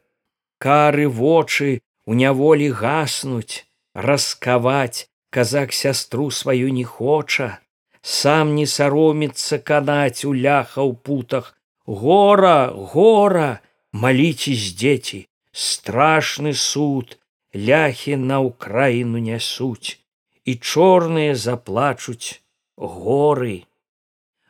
Кары 0.57 1.11
вочы 1.11 1.83
у 2.05 2.15
няволі 2.15 2.71
гаснуць 2.71 3.67
раскаваць 3.93 5.08
казак 5.29 5.73
сястру 5.73 6.29
сваю 6.31 6.69
не 6.73 6.83
хоча 6.83 7.59
сам 8.01 8.55
не 8.55 8.65
саромецца 8.65 9.59
канаць 9.59 10.25
у 10.25 10.33
ляха 10.33 10.81
ў 10.81 10.95
путах. 10.95 11.55
Гора 11.85 12.69
гора 12.93 13.61
маліцесь 13.91 14.73
дзеці 14.77 15.25
страшны 15.51 16.53
суд 16.53 17.17
ляхі 17.53 18.15
на 18.15 18.39
ўкраіну 18.45 19.17
нясуць 19.17 19.97
і 20.45 20.53
чорныя 20.55 21.33
заплачуць 21.35 22.41
горы. 22.77 23.65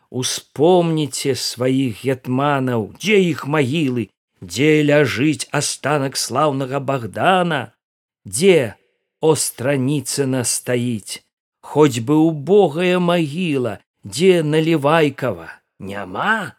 Успомніце 0.10 1.36
сваіх 1.36 2.04
гетманаў 2.04 2.92
дзе 3.00 3.22
іх 3.24 3.46
магілы 3.48 4.10
дзе 4.42 4.84
ляжыць 4.84 5.48
астанак 5.52 6.18
слаўнага 6.18 6.80
богдана 6.80 7.62
дзе 8.26 8.76
остраніцына 9.22 10.44
стаіць 10.44 11.24
хоць 11.62 12.00
бы 12.00 12.16
убогая 12.16 13.00
магіла 13.00 13.78
дзе 14.04 14.44
налівайкава 14.44 15.50
няма? 15.80 16.56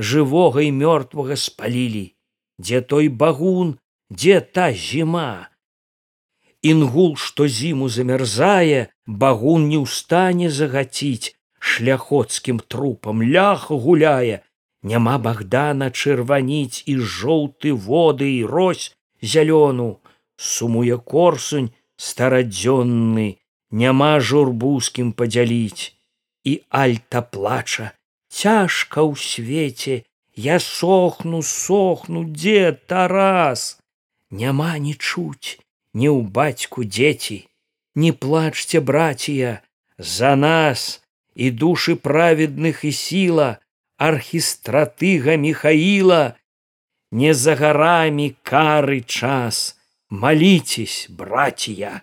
Жывога 0.00 0.64
і 0.64 0.72
мёртвага 0.80 1.36
спалілі 1.36 2.06
дзе 2.58 2.80
той 2.80 3.08
багун 3.22 3.76
дзе 4.10 4.40
та 4.40 4.72
зіма 4.72 5.48
інгул 6.72 7.16
што 7.24 7.48
зіму 7.48 7.88
замярзае 7.96 8.88
багун 9.24 9.68
не 9.72 9.80
ўстане 9.84 10.50
загаціць 10.60 11.36
шляхоцкім 11.72 12.60
трупам 12.74 13.22
лях 13.34 13.68
гуляе 13.84 14.40
няма 14.82 15.16
богдана 15.26 15.90
чырваніць 15.90 16.82
і 16.92 16.96
жоўты 17.16 17.72
воды 17.88 18.30
і 18.36 18.44
рось 18.54 18.86
зялёну 19.32 19.90
сумуе 20.36 20.96
корсунь 21.12 21.70
старадзённы 22.00 23.26
няма 23.70 24.12
журбускім 24.20 25.12
падзяліць. 25.12 25.92
І 26.50 26.52
альта 26.72 27.20
плача 27.20 27.92
цяжка 28.32 29.04
ў 29.04 29.12
свеце 29.20 29.96
я 30.34 30.56
сохну 30.58 31.42
сохну 31.44 32.24
дзе 32.24 32.72
тарас? 32.88 33.76
Няма 34.30 34.78
не 34.78 34.94
чуць 34.94 35.60
не 35.92 36.08
ў 36.08 36.22
бацьку 36.22 36.86
дзеці 36.86 37.38
не 37.94 38.12
плачце 38.12 38.80
братія 38.80 39.60
за 39.98 40.36
нас 40.36 41.02
і 41.34 41.50
душы 41.50 41.96
праведных 41.96 42.84
і 42.84 42.92
сіла 42.92 43.58
архістратыга 43.98 45.36
михаила 45.36 46.22
не 47.10 47.34
за 47.34 47.56
гарамі 47.58 48.30
кары 48.46 49.00
час 49.02 49.79
молитесь 50.10 51.06
братья! 51.08 52.02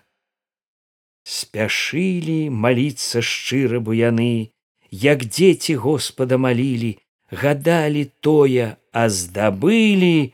Спяшылі 1.28 2.48
маліцца 2.48 3.20
шчыра 3.20 3.84
буяны 3.84 4.48
як 4.90 5.28
дзеці 5.28 5.76
господа 5.76 6.40
малілі 6.40 6.96
гадалі 7.28 8.08
тое 8.24 8.80
а 8.92 9.12
здабылі 9.12 10.32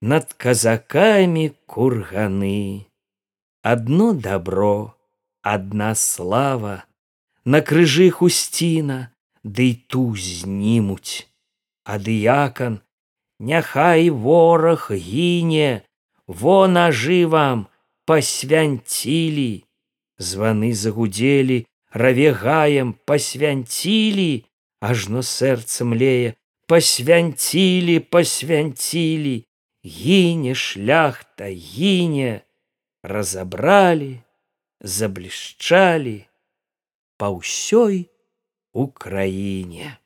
над 0.00 0.32
казакамі 0.38 1.50
курганы. 1.66 2.86
Одно 3.66 4.14
добро 4.14 4.94
одна 5.42 5.94
слава 5.98 6.86
на 7.44 7.60
крыжы 7.66 8.14
хусціна 8.14 9.10
ды 9.42 9.74
да 9.74 9.82
ту 9.90 10.14
знімуць. 10.14 11.26
А 11.82 11.98
дыякан 11.98 12.78
няхай 13.42 14.10
вораг 14.10 14.92
гіне 14.94 15.87
во 16.28 16.68
нажы 16.68 17.26
вам 17.26 17.66
пасвянцілі 18.04 19.64
званы 20.20 20.70
загудзелі 20.76 21.64
равегаем 22.02 22.92
пасвянцілі 23.08 24.44
ажно 24.84 25.24
сэрца 25.24 25.88
млее 25.88 26.36
пасвянцілі 26.68 27.98
пасвянцілі 28.12 29.36
гіне 29.82 30.54
шляхта 30.54 31.48
гіне 31.48 32.44
разабралі 33.02 34.20
заблішчалі 34.84 36.18
па 37.16 37.32
ўсёй 37.32 38.04
украіне 38.76 39.96